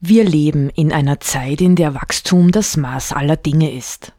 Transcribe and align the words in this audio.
Wir 0.00 0.22
leben 0.22 0.70
in 0.70 0.92
einer 0.92 1.18
Zeit, 1.18 1.60
in 1.60 1.74
der 1.74 1.92
Wachstum 1.94 2.52
das 2.52 2.76
Maß 2.76 3.12
aller 3.12 3.36
Dinge 3.36 3.72
ist. 3.72 4.12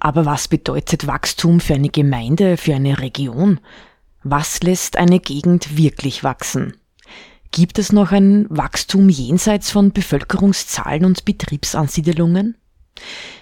Aber 0.00 0.24
was 0.24 0.48
bedeutet 0.48 1.06
Wachstum 1.06 1.60
für 1.60 1.74
eine 1.74 1.90
Gemeinde, 1.90 2.56
für 2.56 2.74
eine 2.74 2.98
Region? 2.98 3.60
Was 4.22 4.62
lässt 4.62 4.96
eine 4.96 5.20
Gegend 5.20 5.76
wirklich 5.76 6.24
wachsen? 6.24 6.78
Gibt 7.52 7.78
es 7.78 7.92
noch 7.92 8.10
ein 8.10 8.46
Wachstum 8.48 9.10
jenseits 9.10 9.70
von 9.70 9.92
Bevölkerungszahlen 9.92 11.04
und 11.04 11.26
Betriebsansiedelungen? 11.26 12.56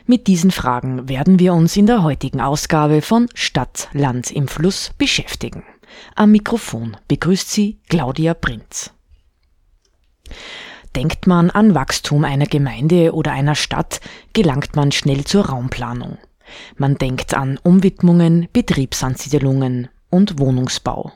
Mit 0.07 0.27
diesen 0.27 0.51
Fragen 0.51 1.09
werden 1.09 1.39
wir 1.39 1.55
uns 1.55 1.77
in 1.77 1.87
der 1.87 2.03
heutigen 2.03 2.41
Ausgabe 2.41 3.01
von 3.01 3.29
Stadt, 3.35 3.89
Land 3.93 4.33
im 4.33 4.49
Fluss 4.49 4.91
beschäftigen. 4.99 5.63
Am 6.17 6.33
Mikrofon 6.33 6.97
begrüßt 7.07 7.49
sie 7.49 7.79
Claudia 7.89 8.35
Prinz. 8.35 8.91
Denkt 10.97 11.27
man 11.27 11.51
an 11.51 11.75
Wachstum 11.75 12.25
einer 12.25 12.47
Gemeinde 12.47 13.15
oder 13.15 13.33
einer 13.33 13.57
Stadt, 13.57 14.01
gelangt 14.33 14.77
man 14.77 14.93
schnell 14.93 15.25
zur 15.25 15.47
Raumplanung. 15.47 16.19
Man 16.77 16.97
denkt 16.97 17.35
an 17.35 17.59
Umwidmungen, 17.63 18.49
Betriebsansiedelungen 18.53 19.89
und 20.11 20.39
Wohnungsbau. 20.39 21.13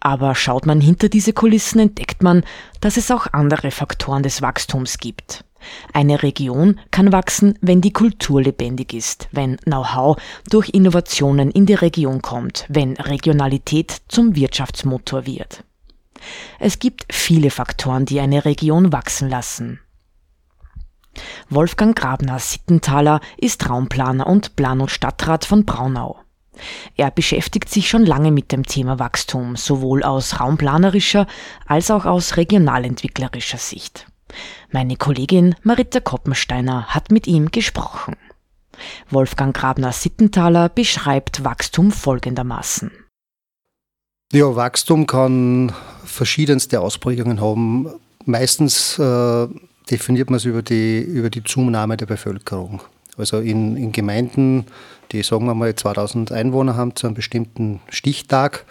Aber 0.00 0.34
schaut 0.34 0.66
man 0.66 0.80
hinter 0.80 1.08
diese 1.08 1.32
Kulissen, 1.32 1.78
entdeckt 1.78 2.22
man, 2.22 2.44
dass 2.80 2.96
es 2.96 3.10
auch 3.10 3.28
andere 3.32 3.70
Faktoren 3.70 4.22
des 4.22 4.42
Wachstums 4.42 4.98
gibt. 4.98 5.44
Eine 5.92 6.22
Region 6.22 6.80
kann 6.90 7.12
wachsen, 7.12 7.58
wenn 7.60 7.80
die 7.80 7.92
Kultur 7.92 8.42
lebendig 8.42 8.92
ist, 8.92 9.28
wenn 9.30 9.56
Know-how 9.58 10.16
durch 10.50 10.70
Innovationen 10.70 11.50
in 11.50 11.66
die 11.66 11.74
Region 11.74 12.20
kommt, 12.20 12.66
wenn 12.68 12.96
Regionalität 12.96 14.02
zum 14.08 14.34
Wirtschaftsmotor 14.34 15.24
wird. 15.24 15.64
Es 16.58 16.78
gibt 16.78 17.06
viele 17.12 17.50
Faktoren, 17.50 18.06
die 18.06 18.20
eine 18.20 18.44
Region 18.44 18.92
wachsen 18.92 19.28
lassen. 19.28 19.80
Wolfgang 21.50 21.96
Grabner 21.96 22.38
Sittenthaler 22.38 23.20
ist 23.36 23.68
Raumplaner 23.68 24.26
und 24.26 24.56
Planungsstadtrat 24.56 25.44
von 25.44 25.64
Braunau. 25.64 26.18
Er 26.96 27.10
beschäftigt 27.10 27.68
sich 27.68 27.88
schon 27.88 28.04
lange 28.04 28.30
mit 28.30 28.52
dem 28.52 28.64
Thema 28.64 28.98
Wachstum, 28.98 29.56
sowohl 29.56 30.02
aus 30.02 30.40
raumplanerischer 30.40 31.26
als 31.66 31.90
auch 31.90 32.04
aus 32.04 32.36
regionalentwicklerischer 32.36 33.58
Sicht. 33.58 34.06
Meine 34.70 34.96
Kollegin 34.96 35.54
Marita 35.62 36.00
Koppensteiner 36.00 36.86
hat 36.86 37.10
mit 37.10 37.26
ihm 37.26 37.50
gesprochen. 37.50 38.16
Wolfgang 39.10 39.54
Grabner 39.54 39.92
Sittenthaler 39.92 40.68
beschreibt 40.68 41.44
Wachstum 41.44 41.90
folgendermaßen. 41.92 42.90
Ja, 44.34 44.56
Wachstum 44.56 45.06
kann 45.06 45.72
verschiedenste 46.06 46.80
Ausprägungen 46.80 47.42
haben. 47.42 47.90
Meistens 48.24 48.98
äh, 48.98 49.46
definiert 49.90 50.30
man 50.30 50.38
es 50.38 50.46
über 50.46 50.62
die, 50.62 51.00
über 51.00 51.28
die 51.28 51.44
Zunahme 51.44 51.98
der 51.98 52.06
Bevölkerung. 52.06 52.80
Also 53.18 53.40
in, 53.40 53.76
in 53.76 53.92
Gemeinden, 53.92 54.64
die 55.12 55.22
sagen 55.22 55.44
wir 55.44 55.54
mal 55.54 55.74
2000 55.74 56.32
Einwohner 56.32 56.76
haben 56.76 56.96
zu 56.96 57.06
einem 57.06 57.14
bestimmten 57.14 57.80
Stichtag 57.90 58.64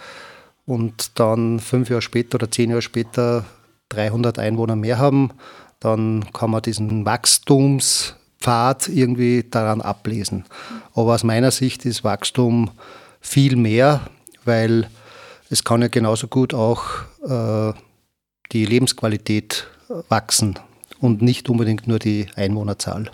und 0.66 1.20
dann 1.20 1.60
fünf 1.60 1.90
Jahre 1.90 2.02
später 2.02 2.34
oder 2.34 2.50
zehn 2.50 2.70
Jahre 2.70 2.82
später 2.82 3.44
300 3.90 4.40
Einwohner 4.40 4.74
mehr 4.74 4.98
haben, 4.98 5.30
dann 5.78 6.24
kann 6.32 6.50
man 6.50 6.62
diesen 6.62 7.06
Wachstumspfad 7.06 8.88
irgendwie 8.88 9.44
daran 9.48 9.80
ablesen. 9.80 10.44
Aber 10.96 11.14
aus 11.14 11.22
meiner 11.22 11.52
Sicht 11.52 11.86
ist 11.86 12.02
Wachstum 12.02 12.72
viel 13.20 13.54
mehr, 13.54 14.00
weil 14.44 14.88
es 15.52 15.64
kann 15.64 15.82
ja 15.82 15.88
genauso 15.88 16.28
gut 16.28 16.54
auch 16.54 16.82
äh, 17.22 17.74
die 18.52 18.64
Lebensqualität 18.64 19.66
wachsen 20.08 20.58
und 20.98 21.20
nicht 21.20 21.50
unbedingt 21.50 21.86
nur 21.86 21.98
die 21.98 22.26
Einwohnerzahl. 22.36 23.10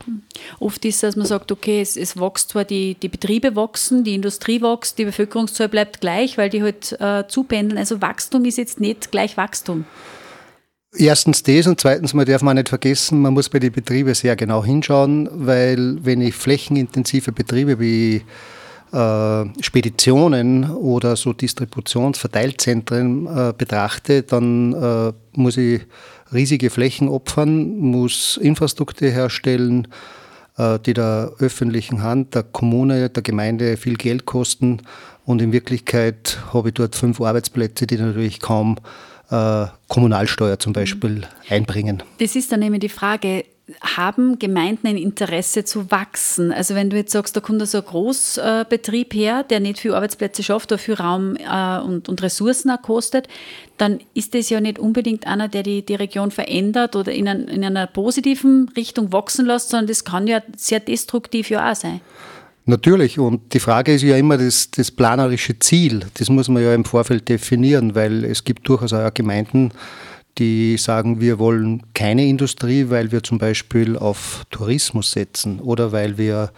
Oft 0.61 0.85
ist 0.85 0.97
es, 0.97 1.01
dass 1.01 1.17
man 1.17 1.27
sagt, 1.27 1.51
okay, 1.51 1.81
es, 1.81 1.97
es 1.97 2.17
wächst 2.17 2.51
zwar, 2.51 2.65
die, 2.65 2.95
die 2.95 3.09
Betriebe 3.09 3.57
wachsen, 3.57 4.05
die 4.05 4.15
Industrie 4.15 4.63
wächst, 4.63 4.99
die 4.99 5.05
Bevölkerungszahl 5.05 5.69
bleibt 5.69 6.01
gleich, 6.01 6.39
weil 6.39 6.49
die 6.49 6.63
halt 6.63 6.93
äh, 7.01 7.27
zupendeln. 7.27 7.79
Also 7.79 8.01
Wachstum 8.01 8.45
ist 8.45 8.59
jetzt 8.59 8.79
nicht 8.79 9.11
gleich 9.11 9.37
Wachstum. 9.37 9.85
Erstens 10.97 11.43
das 11.43 11.67
und 11.67 11.81
zweitens, 11.81 12.15
man 12.15 12.25
darf 12.25 12.43
man 12.43 12.57
nicht 12.57 12.69
vergessen, 12.69 13.21
man 13.21 13.35
muss 13.35 13.49
bei 13.49 13.59
den 13.59 13.73
Betrieben 13.73 14.15
sehr 14.15 14.37
genau 14.37 14.65
hinschauen, 14.65 15.29
weil 15.33 15.99
wenn 16.05 16.21
ich 16.21 16.35
flächenintensive 16.35 17.33
Betriebe 17.33 17.79
wie 17.81 18.23
Speditionen 19.61 20.71
oder 20.71 21.17
so 21.17 21.33
Distributionsverteilzentren 21.33 23.27
äh, 23.27 23.53
betrachte, 23.57 24.23
dann 24.23 24.73
äh, 24.73 25.13
muss 25.33 25.57
ich 25.57 25.83
riesige 26.33 26.71
Flächen 26.71 27.09
opfern, 27.09 27.79
muss 27.79 28.37
Infrastruktur 28.37 29.09
herstellen, 29.09 29.89
äh, 30.57 30.79
die 30.79 30.95
der 30.95 31.33
öffentlichen 31.39 32.03
Hand, 32.03 32.35
der 32.35 32.43
Kommune, 32.43 33.11
der 33.11 33.23
Gemeinde 33.23 33.77
viel 33.77 33.97
Geld 33.97 34.27
kosten. 34.27 34.83
Und 35.25 35.43
in 35.43 35.53
Wirklichkeit 35.53 36.39
habe 36.53 36.69
ich 36.69 36.75
dort 36.75 36.97
fünf 36.97 37.21
Arbeitsplätze, 37.21 37.87
die 37.87 37.97
natürlich 37.97 38.41
kaum 38.41 38.77
äh, 39.31 39.67
Kommunalsteuer 39.89 40.59
zum 40.59 40.73
Beispiel 40.73 41.23
einbringen. 41.49 42.03
Das 42.19 42.35
ist 42.35 42.51
dann 42.51 42.63
eben 42.63 42.81
die 42.81 42.89
Frage, 42.89 43.45
haben 43.81 44.39
Gemeinden 44.39 44.87
ein 44.87 44.97
Interesse 44.97 45.65
zu 45.65 45.91
wachsen? 45.91 46.53
Also 46.53 46.75
wenn 46.75 46.91
du 46.91 46.97
jetzt 46.97 47.13
sagst, 47.13 47.37
da 47.37 47.41
kommt 47.41 47.67
so 47.67 47.79
ein 47.79 47.85
Großbetrieb 47.85 49.15
her, 49.15 49.43
der 49.43 49.61
nicht 49.61 49.81
viel 49.81 49.95
Arbeitsplätze 49.95 50.43
schafft, 50.43 50.73
viel 50.81 50.95
Raum 50.95 51.37
äh, 51.37 51.79
und, 51.81 52.09
und 52.09 52.23
Ressourcen 52.23 52.73
kostet, 52.83 53.29
dann 53.77 54.01
ist 54.15 54.35
das 54.35 54.51
ja 54.51 54.61
nicht 54.61 54.79
unbedingt 54.79 55.27
einer, 55.27 55.49
der 55.49 55.63
die, 55.63 55.85
die 55.85 55.95
Region 55.95 56.31
verändert 56.31 56.97
oder 56.97 57.13
in, 57.13 57.29
ein, 57.29 57.49
in 57.49 57.65
einer 57.65 57.87
positiven 57.87 58.69
Richtung 58.77 59.13
wachsen 59.13 59.47
lässt, 59.47 59.71
sondern 59.71 59.87
das 59.87 60.05
kann 60.05 60.27
ja 60.27 60.43
sehr 60.57 60.81
destruktiv 60.81 61.51
ja 61.51 61.71
auch 61.71 61.77
sein. 61.77 62.01
Natürlich, 62.69 63.19
und 63.19 63.55
die 63.55 63.61
Frage 63.61 63.95
ist 63.95 64.03
ja 64.03 64.17
immer 64.19 64.37
das, 64.37 64.71
das 64.71 64.91
planerische 64.91 65.59
Ziel. 65.59 66.05
Das 66.19 66.29
muss 66.29 66.49
man 66.49 66.63
ja 66.63 66.75
im 66.75 66.85
Vorfeld 66.85 67.27
definieren, 67.31 67.95
weil 67.95 68.27
es 68.27 68.45
gibt 68.45 68.69
durchaus 68.69 68.93
auch 68.93 69.15
Gemeinden, 69.15 69.73
die 70.39 70.77
sagen, 70.77 71.21
wir 71.21 71.39
wollen 71.39 71.83
keine 71.95 72.27
Industrie, 72.27 72.91
weil 72.91 73.13
wir 73.13 73.23
zum 73.23 73.39
Beispiel 73.39 73.97
auf 73.97 74.45
Tourismus 74.51 75.13
setzen 75.13 75.61
oder 75.61 75.93
weil 75.93 76.19
wir 76.19 76.53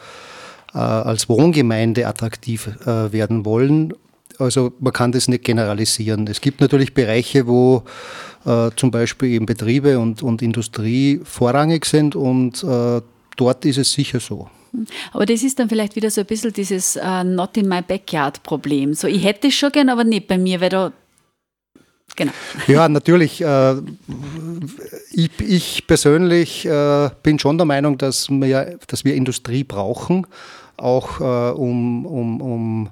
äh, 0.75 0.79
als 0.79 1.29
Wohngemeinde 1.29 2.07
attraktiv 2.07 2.69
äh, 2.87 3.13
werden 3.13 3.45
wollen. 3.45 3.93
Also 4.39 4.73
man 4.81 4.93
kann 4.93 5.13
das 5.13 5.29
nicht 5.29 5.45
generalisieren. 5.45 6.27
Es 6.27 6.41
gibt 6.41 6.61
natürlich 6.61 6.95
Bereiche, 6.95 7.47
wo 7.47 7.85
äh, 8.47 8.71
zum 8.77 8.91
Beispiel 8.91 9.31
eben 9.31 9.47
Betriebe 9.47 9.99
und, 9.99 10.23
und 10.23 10.43
Industrie 10.43 11.21
vorrangig 11.25 11.85
sind 11.85 12.17
und 12.17 12.63
äh, 12.65 13.03
dort 13.37 13.65
ist 13.65 13.79
es 13.79 13.93
sicher 13.93 14.21
so. 14.21 14.49
Aber 15.13 15.27
das 15.27 15.43
ist 15.43 15.59
dann 15.59 15.69
vielleicht 15.69 15.97
wieder 15.97 16.11
so 16.11 16.21
ein 16.21 16.27
bisschen 16.27 16.53
dieses 16.53 16.97
uh, 16.97 17.25
Not 17.25 17.57
in 17.57 17.69
my 17.69 17.83
backyard 17.83 18.43
Problem. 18.43 18.95
So, 18.95 19.09
ich 19.09 19.25
hätte 19.25 19.49
es 19.49 19.55
schon 19.55 19.73
gern, 19.73 19.89
aber 19.89 20.05
nicht 20.05 20.29
bei 20.29 20.39
mir, 20.39 20.61
weil 20.61 20.69
da 20.69 20.93
Genau. 22.17 22.33
Ja, 22.67 22.89
natürlich. 22.89 23.41
Äh, 23.41 23.75
ich, 25.13 25.31
ich, 25.41 25.87
persönlich 25.87 26.67
äh, 26.67 27.11
bin 27.23 27.39
schon 27.39 27.57
der 27.59 27.67
Meinung, 27.67 27.99
dass 27.99 28.29
wir, 28.31 28.79
dass 28.87 29.05
wir 29.05 29.15
Industrie 29.15 29.65
brauchen, 29.65 30.27
auch 30.77 31.21
äh, 31.21 31.53
um, 31.53 32.07
um, 32.07 32.41
um 32.41 32.91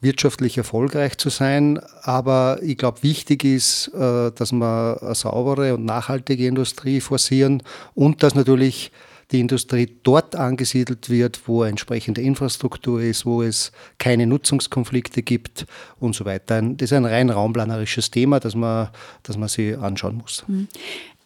wirtschaftlich 0.00 0.56
erfolgreich 0.56 1.18
zu 1.18 1.28
sein. 1.28 1.80
Aber 2.02 2.58
ich 2.62 2.78
glaube, 2.78 3.02
wichtig 3.02 3.44
ist, 3.44 3.90
dass 3.92 4.50
wir 4.50 4.98
eine 5.02 5.14
saubere 5.14 5.74
und 5.74 5.84
nachhaltige 5.84 6.46
Industrie 6.46 7.02
forcieren 7.02 7.62
und 7.94 8.22
dass 8.22 8.34
natürlich 8.34 8.92
die 9.32 9.40
Industrie 9.40 9.96
dort 10.02 10.34
angesiedelt 10.34 11.08
wird, 11.08 11.40
wo 11.46 11.62
entsprechende 11.64 12.20
Infrastruktur 12.20 13.00
ist, 13.00 13.24
wo 13.26 13.42
es 13.42 13.72
keine 13.98 14.26
Nutzungskonflikte 14.26 15.22
gibt 15.22 15.66
und 15.98 16.14
so 16.14 16.24
weiter. 16.24 16.60
Das 16.62 16.90
ist 16.90 16.92
ein 16.92 17.04
rein 17.04 17.30
raumplanerisches 17.30 18.10
Thema, 18.10 18.40
das 18.40 18.54
man, 18.54 18.88
das 19.22 19.36
man 19.36 19.48
sich 19.48 19.76
anschauen 19.78 20.16
muss. 20.16 20.44
Mhm. 20.46 20.68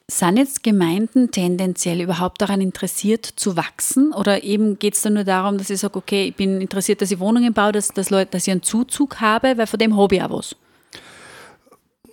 Sind 0.07 0.37
jetzt 0.37 0.63
Gemeinden 0.63 1.31
tendenziell 1.31 2.03
überhaupt 2.03 2.43
daran 2.43 2.61
interessiert 2.61 3.25
zu 3.25 3.57
wachsen? 3.57 4.13
Oder 4.13 4.45
eben 4.45 4.79
geht 4.79 4.95
es 4.95 5.01
da 5.01 5.09
nur 5.09 5.25
darum, 5.25 5.57
dass 5.57 5.71
ich 5.71 5.81
sage, 5.81 5.97
okay, 5.97 6.27
ich 6.27 6.37
bin 6.37 6.61
interessiert, 6.61 7.01
dass 7.01 7.11
ich 7.11 7.19
Wohnungen 7.19 7.55
baue, 7.55 7.73
dass, 7.73 7.89
dass, 7.89 8.11
Leute, 8.11 8.33
dass 8.33 8.47
ich 8.47 8.51
einen 8.51 8.63
Zuzug 8.63 9.23
habe, 9.23 9.57
weil 9.57 9.67
von 9.67 9.79
dem 9.79 9.97
habe 9.97 10.15
ich 10.15 10.23
auch 10.23 10.31
was? 10.31 10.57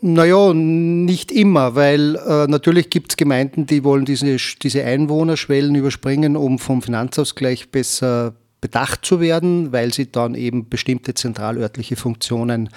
Naja, 0.03 0.51
nicht 0.53 1.31
immer, 1.31 1.75
weil 1.75 2.15
äh, 2.15 2.47
natürlich 2.47 2.89
gibt 2.89 3.11
es 3.11 3.17
Gemeinden, 3.17 3.67
die 3.67 3.83
wollen 3.83 4.03
diese, 4.03 4.35
diese 4.61 4.83
Einwohnerschwellen 4.83 5.75
überspringen, 5.75 6.35
um 6.35 6.57
vom 6.57 6.81
Finanzausgleich 6.81 7.69
besser 7.69 8.33
bedacht 8.61 9.05
zu 9.05 9.19
werden, 9.19 9.71
weil 9.71 9.93
sie 9.93 10.11
dann 10.11 10.33
eben 10.33 10.69
bestimmte 10.69 11.13
zentralörtliche 11.13 11.95
Funktionen 11.97 12.69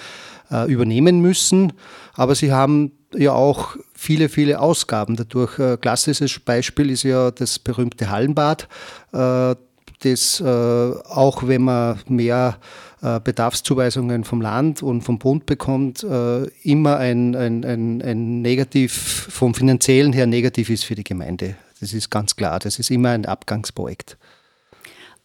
äh, 0.51 0.71
übernehmen 0.71 1.19
müssen. 1.19 1.73
Aber 2.13 2.35
sie 2.35 2.51
haben 2.51 2.91
ja 3.15 3.31
auch 3.33 3.75
viele, 3.95 4.29
viele 4.29 4.59
Ausgaben 4.59 5.15
dadurch. 5.15 5.59
Ein 5.59 5.81
klassisches 5.81 6.39
Beispiel 6.39 6.91
ist 6.91 7.03
ja 7.03 7.31
das 7.31 7.57
berühmte 7.57 8.11
Hallenbad, 8.11 8.67
äh, 9.13 9.55
das 9.99 10.39
äh, 10.39 10.43
auch 10.45 11.47
wenn 11.47 11.63
man 11.63 11.99
mehr 12.07 12.57
äh, 13.01 13.19
Bedarfszuweisungen 13.19 14.23
vom 14.23 14.41
Land 14.41 14.81
und 14.83 15.01
vom 15.01 15.19
Bund 15.19 15.45
bekommt, 15.45 16.03
äh, 16.03 16.45
immer 16.63 16.97
ein, 16.97 17.35
ein, 17.35 17.63
ein, 17.63 18.01
ein 18.01 18.41
Negativ, 18.41 19.27
vom 19.29 19.53
finanziellen 19.53 20.13
her 20.13 20.25
negativ 20.25 20.69
ist 20.69 20.85
für 20.85 20.95
die 20.95 21.03
Gemeinde. 21.03 21.55
Das 21.79 21.93
ist 21.93 22.09
ganz 22.09 22.35
klar. 22.35 22.59
Das 22.59 22.79
ist 22.79 22.89
immer 22.89 23.09
ein 23.09 23.25
Abgangsprojekt. 23.25 24.17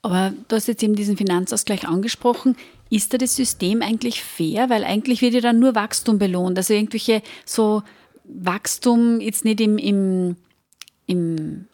Aber 0.02 0.32
du 0.48 0.56
hast 0.56 0.68
jetzt 0.68 0.82
eben 0.82 0.94
diesen 0.94 1.16
Finanzausgleich 1.16 1.86
angesprochen. 1.86 2.56
Ist 2.88 3.12
da 3.12 3.18
das 3.18 3.36
System 3.36 3.82
eigentlich 3.82 4.22
fair? 4.22 4.70
Weil 4.70 4.84
eigentlich 4.84 5.20
wird 5.20 5.34
ja 5.34 5.40
dann 5.40 5.58
nur 5.58 5.74
Wachstum 5.74 6.18
belohnt. 6.18 6.58
Also 6.58 6.74
irgendwelche 6.74 7.22
so 7.44 7.82
Wachstum 8.24 9.20
jetzt 9.20 9.44
nicht 9.44 9.60
im, 9.60 9.78
im, 9.78 10.36
im 11.06 11.66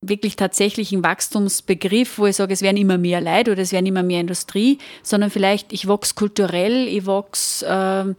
wirklich 0.00 0.36
tatsächlichen 0.36 1.02
Wachstumsbegriff, 1.02 2.18
wo 2.18 2.26
ich 2.26 2.36
sage, 2.36 2.52
es 2.52 2.62
werden 2.62 2.76
immer 2.76 2.98
mehr 2.98 3.20
Leute 3.20 3.52
oder 3.52 3.62
es 3.62 3.72
werden 3.72 3.86
immer 3.86 4.02
mehr 4.02 4.20
Industrie, 4.20 4.78
sondern 5.02 5.30
vielleicht 5.30 5.72
ich 5.72 5.88
wachse 5.88 6.14
kulturell, 6.14 6.86
ich 6.86 7.06
wachse 7.06 7.66
äh, 7.66 8.14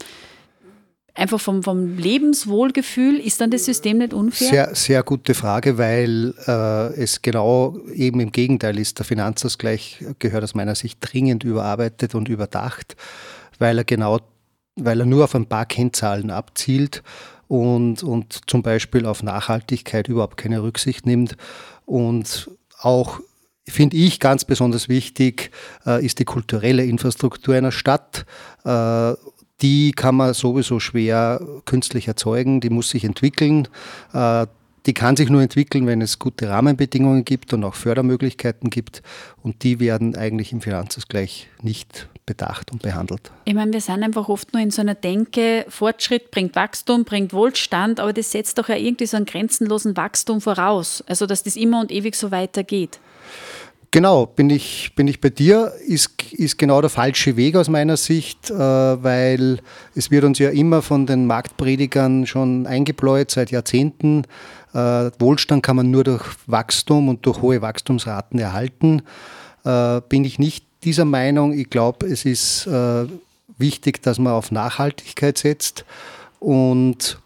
einfach 1.14 1.40
vom, 1.40 1.62
vom 1.62 1.96
Lebenswohlgefühl. 1.96 3.18
Ist 3.18 3.40
dann 3.40 3.50
das 3.50 3.64
System 3.64 3.98
nicht 3.98 4.12
unfair? 4.12 4.48
Sehr, 4.48 4.74
sehr 4.74 5.02
gute 5.02 5.34
Frage, 5.34 5.78
weil 5.78 6.34
äh, 6.46 7.00
es 7.00 7.22
genau 7.22 7.78
eben 7.94 8.20
im 8.20 8.32
Gegenteil 8.32 8.78
ist. 8.78 8.98
Der 8.98 9.06
Finanzausgleich 9.06 10.04
gehört 10.18 10.44
aus 10.44 10.54
meiner 10.54 10.74
Sicht 10.74 10.98
dringend 11.00 11.44
überarbeitet 11.44 12.14
und 12.14 12.28
überdacht, 12.28 12.96
weil 13.58 13.78
er 13.78 13.84
genau, 13.84 14.20
weil 14.76 15.00
er 15.00 15.06
nur 15.06 15.24
auf 15.24 15.34
ein 15.34 15.46
paar 15.46 15.64
Kennzahlen 15.66 16.30
abzielt 16.30 17.02
und, 17.50 18.04
und 18.04 18.48
zum 18.48 18.62
Beispiel 18.62 19.06
auf 19.06 19.24
Nachhaltigkeit 19.24 20.06
überhaupt 20.06 20.36
keine 20.36 20.62
Rücksicht 20.62 21.04
nimmt. 21.04 21.36
Und 21.84 22.48
auch 22.78 23.18
finde 23.66 23.96
ich 23.96 24.20
ganz 24.20 24.44
besonders 24.44 24.88
wichtig, 24.88 25.50
äh, 25.84 26.04
ist 26.04 26.20
die 26.20 26.24
kulturelle 26.24 26.84
Infrastruktur 26.84 27.56
einer 27.56 27.72
Stadt. 27.72 28.24
Äh, 28.64 29.14
die 29.62 29.90
kann 29.90 30.14
man 30.14 30.32
sowieso 30.32 30.78
schwer 30.78 31.44
künstlich 31.64 32.06
erzeugen, 32.06 32.60
die 32.60 32.70
muss 32.70 32.90
sich 32.90 33.02
entwickeln. 33.02 33.66
Äh, 34.12 34.46
die 34.90 34.94
kann 34.94 35.14
sich 35.14 35.30
nur 35.30 35.40
entwickeln, 35.40 35.86
wenn 35.86 36.02
es 36.02 36.18
gute 36.18 36.48
Rahmenbedingungen 36.48 37.24
gibt 37.24 37.52
und 37.52 37.62
auch 37.62 37.76
Fördermöglichkeiten 37.76 38.70
gibt. 38.70 39.04
Und 39.40 39.62
die 39.62 39.78
werden 39.78 40.16
eigentlich 40.16 40.50
im 40.50 40.60
Finanzausgleich 40.60 41.46
nicht 41.62 42.08
bedacht 42.26 42.72
und 42.72 42.82
behandelt. 42.82 43.30
Ich 43.44 43.54
meine, 43.54 43.72
wir 43.72 43.80
sind 43.80 44.02
einfach 44.02 44.28
oft 44.28 44.52
nur 44.52 44.60
in 44.60 44.72
so 44.72 44.80
einer 44.80 44.96
Denke, 44.96 45.64
Fortschritt 45.68 46.32
bringt 46.32 46.56
Wachstum, 46.56 47.04
bringt 47.04 47.32
Wohlstand, 47.32 48.00
aber 48.00 48.12
das 48.12 48.32
setzt 48.32 48.58
doch 48.58 48.68
ja 48.68 48.74
irgendwie 48.74 49.06
so 49.06 49.16
einen 49.16 49.26
grenzenlosen 49.26 49.96
Wachstum 49.96 50.40
voraus. 50.40 51.04
Also, 51.06 51.26
dass 51.26 51.44
das 51.44 51.54
immer 51.54 51.80
und 51.80 51.92
ewig 51.92 52.16
so 52.16 52.32
weitergeht. 52.32 52.98
Genau, 53.92 54.26
bin 54.26 54.50
ich, 54.50 54.92
bin 54.94 55.08
ich 55.08 55.20
bei 55.20 55.30
dir, 55.30 55.72
ist, 55.84 56.22
ist 56.32 56.58
genau 56.58 56.80
der 56.80 56.90
falsche 56.90 57.36
Weg 57.36 57.56
aus 57.56 57.68
meiner 57.68 57.96
Sicht, 57.96 58.48
äh, 58.48 58.54
weil 58.54 59.58
es 59.96 60.12
wird 60.12 60.22
uns 60.22 60.38
ja 60.38 60.50
immer 60.50 60.80
von 60.80 61.06
den 61.06 61.26
Marktpredigern 61.26 62.24
schon 62.24 62.68
eingebläut 62.68 63.32
seit 63.32 63.50
Jahrzehnten. 63.50 64.26
Äh, 64.72 65.10
Wohlstand 65.18 65.62
kann 65.62 65.76
man 65.76 65.90
nur 65.90 66.04
durch 66.04 66.24
Wachstum 66.46 67.08
und 67.08 67.26
durch 67.26 67.42
hohe 67.42 67.62
Wachstumsraten 67.62 68.38
erhalten. 68.38 69.02
Äh, 69.64 70.00
bin 70.08 70.24
ich 70.24 70.38
nicht 70.38 70.64
dieser 70.84 71.04
Meinung. 71.04 71.52
Ich 71.52 71.70
glaube, 71.70 72.06
es 72.06 72.24
ist 72.24 72.66
äh, 72.66 73.06
wichtig, 73.58 74.02
dass 74.02 74.18
man 74.18 74.32
auf 74.32 74.50
Nachhaltigkeit 74.50 75.38
setzt 75.38 75.84
und 76.38 77.18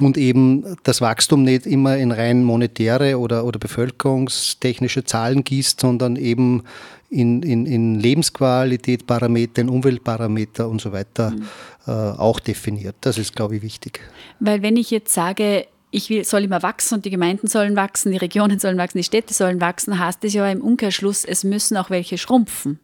und 0.00 0.16
eben 0.16 0.76
das 0.84 1.00
Wachstum 1.00 1.42
nicht 1.42 1.66
immer 1.66 1.96
in 1.96 2.12
rein 2.12 2.44
monetäre 2.44 3.18
oder, 3.18 3.44
oder 3.44 3.58
bevölkerungstechnische 3.58 5.02
Zahlen 5.02 5.42
gießt, 5.42 5.80
sondern 5.80 6.14
eben 6.14 6.62
in, 7.10 7.42
in, 7.42 7.66
in 7.66 7.98
Lebensqualität, 7.98 9.06
Parameter, 9.06 9.62
in 9.62 9.68
Umweltparameter 9.68 10.68
und 10.68 10.80
so 10.80 10.92
weiter 10.92 11.30
mhm. 11.30 11.42
äh, 11.86 11.90
auch 11.90 12.38
definiert. 12.38 12.96
Das 13.00 13.18
ist, 13.18 13.34
glaube 13.34 13.56
ich, 13.56 13.62
wichtig. 13.62 14.00
Weil 14.40 14.62
wenn 14.62 14.76
ich 14.76 14.90
jetzt 14.90 15.12
sage, 15.12 15.66
ich 15.90 16.10
will, 16.10 16.24
soll 16.24 16.44
immer 16.44 16.62
wachsen 16.62 16.94
und 16.94 17.04
die 17.04 17.10
Gemeinden 17.10 17.46
sollen 17.46 17.76
wachsen, 17.76 18.12
die 18.12 18.18
Regionen 18.18 18.58
sollen 18.58 18.78
wachsen, 18.78 18.98
die 18.98 19.04
Städte 19.04 19.34
sollen 19.34 19.60
wachsen, 19.60 19.98
heißt 19.98 20.22
das 20.22 20.32
ja 20.32 20.48
im 20.50 20.60
Umkehrschluss, 20.60 21.24
es 21.24 21.44
müssen 21.44 21.76
auch 21.76 21.90
welche 21.90 22.18
schrumpfen. 22.18 22.78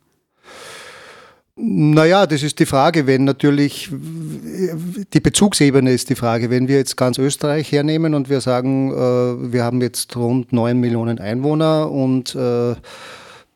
Naja, 1.56 2.26
das 2.26 2.42
ist 2.42 2.58
die 2.58 2.66
Frage, 2.66 3.06
wenn 3.06 3.22
natürlich 3.22 3.88
die 3.90 5.20
Bezugsebene 5.20 5.92
ist 5.92 6.10
die 6.10 6.16
Frage. 6.16 6.50
Wenn 6.50 6.66
wir 6.66 6.78
jetzt 6.78 6.96
ganz 6.96 7.16
Österreich 7.16 7.70
hernehmen 7.70 8.14
und 8.14 8.28
wir 8.28 8.40
sagen, 8.40 8.90
äh, 8.90 9.52
wir 9.52 9.62
haben 9.62 9.80
jetzt 9.80 10.16
rund 10.16 10.52
9 10.52 10.80
Millionen 10.80 11.20
Einwohner 11.20 11.92
und 11.92 12.34
äh, 12.34 12.74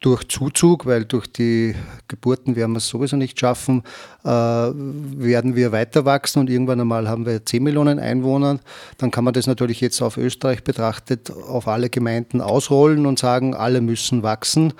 durch 0.00 0.28
Zuzug, 0.28 0.86
weil 0.86 1.04
durch 1.04 1.26
die 1.26 1.74
Geburten 2.06 2.54
werden 2.54 2.72
wir 2.72 2.78
es 2.78 2.88
sowieso 2.88 3.16
nicht 3.16 3.38
schaffen, 3.38 3.82
äh, 4.24 4.28
werden 4.28 5.56
wir 5.56 5.72
weiter 5.72 6.04
wachsen 6.04 6.40
und 6.40 6.50
irgendwann 6.50 6.80
einmal 6.80 7.08
haben 7.08 7.26
wir 7.26 7.44
10 7.44 7.62
Millionen 7.62 7.98
Einwohner. 7.98 8.60
Dann 8.98 9.10
kann 9.10 9.24
man 9.24 9.34
das 9.34 9.46
natürlich 9.46 9.80
jetzt 9.80 10.00
auf 10.00 10.16
Österreich 10.16 10.62
betrachtet 10.62 11.30
auf 11.30 11.66
alle 11.66 11.90
Gemeinden 11.90 12.40
ausrollen 12.40 13.06
und 13.06 13.18
sagen, 13.18 13.54
alle 13.54 13.80
müssen 13.80 14.22
wachsen. 14.22 14.72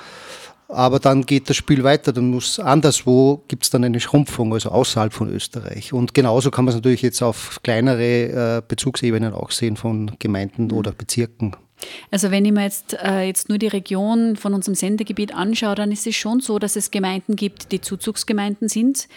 Aber 0.69 0.99
dann 0.99 1.25
geht 1.25 1.49
das 1.49 1.57
Spiel 1.57 1.83
weiter, 1.83 2.13
dann 2.13 2.31
muss 2.31 2.61
anderswo 2.61 3.43
gibt 3.49 3.65
es 3.65 3.71
dann 3.71 3.85
eine 3.85 4.01
Schrumpfung, 4.01 4.53
also 4.53 4.69
außerhalb 4.69 5.15
von 5.15 5.31
Österreich. 5.31 5.95
Und 5.95 6.13
genauso 6.13 6.51
kann 6.51 6.67
man 6.67 6.73
es 6.73 6.77
natürlich 6.77 7.01
jetzt 7.01 7.23
auf 7.23 7.59
kleinere 7.63 8.59
äh, 8.59 8.63
Bezugsebenen 8.69 9.33
auch 9.33 9.51
sehen 9.51 9.77
von 9.77 10.13
Gemeinden 10.19 10.67
mhm. 10.67 10.73
oder 10.75 10.93
Bezirken. 10.93 11.57
Also 12.11 12.31
wenn 12.31 12.45
ich 12.45 12.53
mir 12.53 12.65
jetzt, 12.65 12.95
äh, 12.95 13.23
jetzt 13.23 13.49
nur 13.49 13.59
die 13.59 13.69
Region 13.69 14.37
von 14.37 14.55
unserem 14.55 14.75
Sendegebiet 14.75 15.35
anschaue, 15.35 15.75
dann 15.75 15.93
ist 15.93 16.07
es 16.07 16.17
schon 16.17 16.41
so, 16.41 16.59
dass 16.59 16.77
es 16.77 16.91
Gemeinden 16.91 17.37
gibt, 17.37 17.73
die 17.73 17.81
Zuzugsgemeinden 17.81 18.69
sind, 18.69 19.09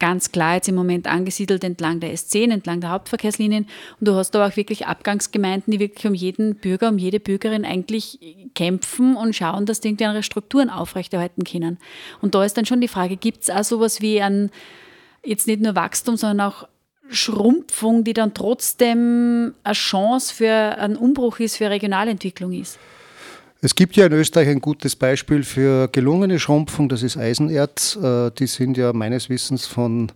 ganz 0.00 0.32
klar 0.32 0.56
jetzt 0.56 0.68
im 0.68 0.74
Moment 0.74 1.06
angesiedelt 1.06 1.62
entlang 1.62 2.00
der 2.00 2.12
S10, 2.12 2.50
entlang 2.50 2.80
der 2.80 2.90
Hauptverkehrslinien. 2.90 3.68
Und 4.00 4.08
du 4.08 4.14
hast 4.14 4.34
aber 4.34 4.48
auch 4.48 4.56
wirklich 4.56 4.86
Abgangsgemeinden, 4.86 5.70
die 5.70 5.78
wirklich 5.78 6.06
um 6.06 6.14
jeden 6.14 6.56
Bürger, 6.56 6.88
um 6.88 6.98
jede 6.98 7.20
Bürgerin 7.20 7.64
eigentlich 7.64 8.18
kämpfen 8.56 9.14
und 9.14 9.36
schauen, 9.36 9.66
dass 9.66 9.80
die 9.80 9.88
irgendwie 9.88 10.04
ihre 10.04 10.22
Strukturen 10.24 10.70
aufrechterhalten 10.70 11.44
können. 11.44 11.78
Und 12.20 12.34
da 12.34 12.42
ist 12.44 12.56
dann 12.56 12.66
schon 12.66 12.80
die 12.80 12.88
Frage, 12.88 13.16
gibt 13.16 13.42
es 13.42 13.50
auch 13.50 13.62
sowas 13.62 14.00
wie 14.00 14.20
ein, 14.20 14.50
jetzt 15.22 15.46
nicht 15.46 15.60
nur 15.60 15.76
Wachstum, 15.76 16.16
sondern 16.16 16.48
auch 16.48 16.66
Schrumpfung, 17.10 18.04
die 18.04 18.12
dann 18.12 18.34
trotzdem 18.34 19.54
eine 19.62 19.74
Chance 19.74 20.34
für 20.34 20.52
einen 20.52 20.96
Umbruch 20.96 21.38
ist, 21.40 21.56
für 21.56 21.70
Regionalentwicklung 21.70 22.52
ist? 22.52 22.78
Es 23.62 23.74
gibt 23.74 23.96
ja 23.96 24.06
in 24.06 24.12
Österreich 24.12 24.48
ein 24.48 24.60
gutes 24.60 24.96
Beispiel 24.96 25.42
für 25.42 25.88
gelungene 25.88 26.38
Schrumpfung, 26.38 26.88
das 26.88 27.02
ist 27.02 27.18
Eisenerz. 27.18 27.96
Äh, 27.96 28.30
die 28.30 28.46
sind 28.46 28.76
ja 28.78 28.92
meines 28.92 29.28
Wissens 29.28 29.66
von 29.66 30.10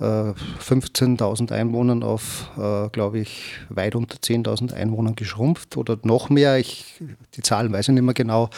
15.000 0.00 1.50
äh, 1.50 1.54
Einwohnern 1.54 2.02
auf, 2.02 2.50
äh, 2.56 2.88
glaube 2.88 3.18
ich, 3.18 3.56
weit 3.68 3.94
unter 3.94 4.16
10.000 4.16 4.72
Einwohnern 4.72 5.14
geschrumpft 5.14 5.76
oder 5.76 5.98
noch 6.04 6.30
mehr. 6.30 6.58
Ich, 6.58 6.94
die 7.34 7.42
Zahlen 7.42 7.70
weiß 7.70 7.88
ich 7.88 7.94
nicht 7.94 8.02
mehr 8.02 8.14
genau. 8.14 8.48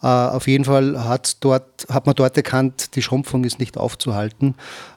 Auf 0.00 0.46
jeden 0.46 0.64
Fall 0.64 1.04
hat, 1.04 1.42
dort, 1.42 1.86
hat 1.88 2.06
man 2.06 2.14
dort 2.14 2.36
erkannt, 2.36 2.94
die 2.96 3.02
Schrumpfung 3.02 3.44
ist 3.44 3.58
nicht 3.58 3.78
aufzuhalten 3.78 4.54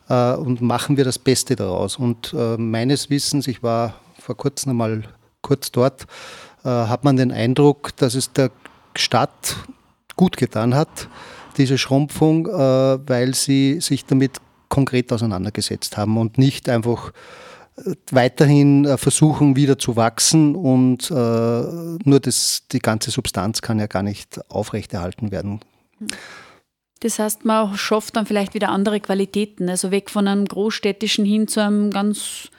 und 0.08 0.62
machen 0.62 0.98
wir 0.98 1.06
das 1.06 1.18
Beste 1.18 1.56
daraus. 1.56 1.96
Und 1.96 2.36
meines 2.58 3.10
Wissens, 3.10 3.48
ich 3.48 3.63
war 3.63 3.96
vor 4.20 4.36
kurzem 4.36 4.72
einmal 4.72 5.03
kurz 5.41 5.72
dort, 5.72 6.06
äh, 6.63 6.70
hat 6.70 7.03
man 7.03 7.15
den 7.15 7.32
Eindruck, 7.32 7.96
dass 7.98 8.15
es 8.15 8.32
der 8.32 8.51
Stadt 8.96 9.56
gut 10.15 10.38
getan 10.38 10.75
hat, 10.75 11.08
diese 11.58 11.77
Schrumpfung, 11.77 12.48
äh, 12.48 12.51
weil 12.51 13.34
sie 13.34 13.79
sich 13.82 14.06
damit 14.06 14.38
konkret 14.68 15.12
auseinandergesetzt 15.12 15.98
haben 15.98 16.18
und 16.18 16.38
nicht 16.38 16.70
einfach 16.70 17.10
äh, 17.10 17.13
weiterhin 18.12 18.98
versuchen, 18.98 19.56
wieder 19.56 19.78
zu 19.78 19.96
wachsen 19.96 20.56
und 20.56 21.10
nur 21.12 22.20
das, 22.20 22.64
die 22.72 22.80
ganze 22.80 23.12
Substanz 23.12 23.62
kann 23.62 23.80
ja 23.80 23.88
gar 23.88 24.04
nicht 24.04 24.40
aufrechterhalten 24.50 25.32
werden. 25.32 25.62
Das 27.02 27.18
heißt, 27.18 27.46
man 27.46 27.78
schafft 27.78 28.18
dann 28.18 28.26
vielleicht 28.26 28.54
wieder 28.54 28.70
andere 28.70 29.00
Qualitäten, 29.00 29.70
also 29.70 29.92
weg 29.92 30.10
von 30.10 30.28
einem 30.28 30.46
großstädtischen 30.46 31.24
hin 31.24 31.48
zu 31.48 31.64
einem 31.64 31.92
ganz 31.92 32.50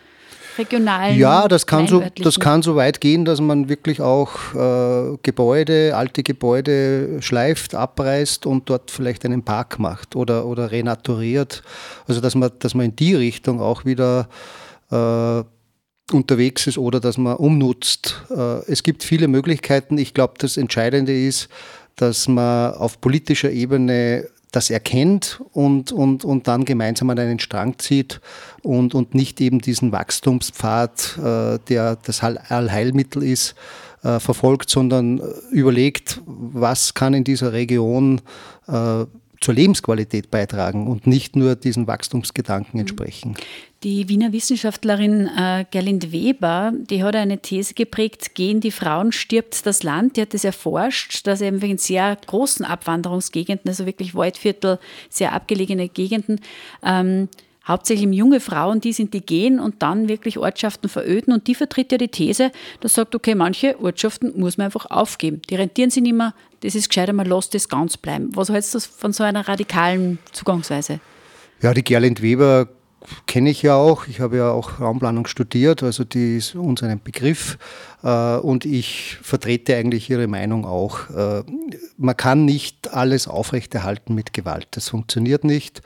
regionalen. 0.56 1.18
Ja, 1.18 1.46
das 1.46 1.66
kann, 1.66 1.86
so, 1.86 2.02
das 2.16 2.40
kann 2.40 2.62
so 2.62 2.74
weit 2.74 3.00
gehen, 3.00 3.24
dass 3.24 3.40
man 3.40 3.68
wirklich 3.68 4.00
auch 4.00 4.54
äh, 4.54 5.16
Gebäude, 5.22 5.94
alte 5.94 6.22
Gebäude 6.22 7.20
schleift, 7.20 7.74
abreißt 7.74 8.46
und 8.46 8.68
dort 8.70 8.90
vielleicht 8.90 9.24
einen 9.24 9.42
Park 9.42 9.78
macht 9.78 10.16
oder, 10.16 10.46
oder 10.46 10.70
renaturiert. 10.70 11.62
Also 12.06 12.20
dass 12.20 12.34
man, 12.34 12.50
dass 12.58 12.74
man 12.74 12.86
in 12.86 12.96
die 12.96 13.14
Richtung 13.14 13.60
auch 13.60 13.84
wieder 13.84 14.28
äh, 14.90 15.44
unterwegs 16.12 16.66
ist 16.66 16.78
oder 16.78 17.00
dass 17.00 17.18
man 17.18 17.36
umnutzt. 17.36 18.22
Äh, 18.30 18.64
es 18.70 18.82
gibt 18.82 19.02
viele 19.02 19.28
Möglichkeiten. 19.28 19.98
Ich 19.98 20.14
glaube, 20.14 20.34
das 20.38 20.56
Entscheidende 20.56 21.12
ist, 21.12 21.48
dass 21.96 22.28
man 22.28 22.74
auf 22.74 23.00
politischer 23.00 23.50
Ebene 23.50 24.28
das 24.52 24.70
erkennt 24.70 25.40
und, 25.52 25.92
und, 25.92 26.24
und 26.24 26.48
dann 26.48 26.64
gemeinsam 26.64 27.10
an 27.10 27.18
einen 27.18 27.38
Strang 27.38 27.78
zieht 27.78 28.20
und, 28.62 28.94
und 28.94 29.14
nicht 29.14 29.40
eben 29.40 29.60
diesen 29.60 29.92
Wachstumspfad, 29.92 31.18
äh, 31.18 31.58
der 31.68 31.96
das 31.96 32.22
Allheilmittel 32.22 33.22
ist, 33.22 33.54
äh, 34.02 34.18
verfolgt, 34.18 34.70
sondern 34.70 35.20
überlegt, 35.50 36.20
was 36.26 36.94
kann 36.94 37.14
in 37.14 37.24
dieser 37.24 37.52
Region 37.52 38.20
äh, 38.66 39.04
zur 39.40 39.54
Lebensqualität 39.54 40.30
beitragen 40.30 40.86
und 40.86 41.06
nicht 41.06 41.36
nur 41.36 41.54
diesen 41.56 41.86
Wachstumsgedanken 41.86 42.74
mhm. 42.74 42.80
entsprechen. 42.80 43.36
Die 43.82 44.10
Wiener 44.10 44.30
Wissenschaftlerin 44.34 45.26
äh, 45.26 45.64
Gerlind 45.70 46.12
Weber, 46.12 46.74
die 46.74 47.02
hat 47.02 47.16
eine 47.16 47.38
These 47.38 47.72
geprägt, 47.72 48.34
gehen 48.34 48.60
die 48.60 48.72
Frauen, 48.72 49.10
stirbt 49.10 49.64
das 49.64 49.82
Land. 49.82 50.18
Die 50.18 50.20
hat 50.20 50.34
das 50.34 50.44
erforscht, 50.44 51.26
dass 51.26 51.40
eben 51.40 51.62
in 51.62 51.78
sehr 51.78 52.14
großen 52.26 52.66
Abwanderungsgegenden, 52.66 53.66
also 53.70 53.86
wirklich 53.86 54.14
Waldviertel, 54.14 54.78
sehr 55.08 55.32
abgelegene 55.32 55.88
Gegenden, 55.88 56.42
ähm, 56.82 57.30
hauptsächlich 57.66 58.14
junge 58.14 58.40
Frauen, 58.40 58.82
die 58.82 58.92
sind, 58.92 59.14
die 59.14 59.22
gehen 59.22 59.58
und 59.58 59.80
dann 59.80 60.10
wirklich 60.10 60.36
Ortschaften 60.36 60.90
veröden. 60.90 61.32
Und 61.32 61.46
die 61.46 61.54
vertritt 61.54 61.90
ja 61.90 61.96
die 61.96 62.08
These, 62.08 62.52
dass 62.80 62.92
sagt, 62.92 63.14
okay, 63.14 63.34
manche 63.34 63.80
Ortschaften 63.80 64.38
muss 64.38 64.58
man 64.58 64.66
einfach 64.66 64.90
aufgeben. 64.90 65.40
Die 65.48 65.54
rentieren 65.54 65.88
sich 65.88 66.02
nicht 66.02 66.16
mehr, 66.16 66.34
das 66.60 66.74
ist 66.74 66.90
gescheiter, 66.90 67.14
man 67.14 67.26
lässt 67.26 67.54
das 67.54 67.70
ganz 67.70 67.96
bleiben. 67.96 68.28
Was 68.36 68.50
hältst 68.50 68.74
du 68.74 68.80
von 68.80 69.14
so 69.14 69.24
einer 69.24 69.48
radikalen 69.48 70.18
Zugangsweise? 70.32 71.00
Ja, 71.62 71.72
die 71.72 71.82
Gerlind 71.84 72.20
Weber 72.20 72.68
kenne 73.26 73.50
ich 73.50 73.62
ja 73.62 73.76
auch. 73.76 74.06
Ich 74.06 74.20
habe 74.20 74.36
ja 74.36 74.50
auch 74.50 74.80
Raumplanung 74.80 75.26
studiert, 75.26 75.82
also 75.82 76.04
die 76.04 76.36
ist 76.36 76.54
uns 76.54 76.82
ein 76.82 77.00
Begriff. 77.02 77.58
Äh, 78.02 78.36
und 78.36 78.64
ich 78.64 79.18
vertrete 79.22 79.76
eigentlich 79.76 80.10
Ihre 80.10 80.26
Meinung 80.26 80.64
auch. 80.64 81.10
Äh, 81.10 81.42
man 81.96 82.16
kann 82.16 82.44
nicht 82.44 82.92
alles 82.92 83.28
aufrechterhalten 83.28 84.14
mit 84.14 84.32
Gewalt. 84.32 84.68
Das 84.72 84.88
funktioniert 84.88 85.44
nicht. 85.44 85.82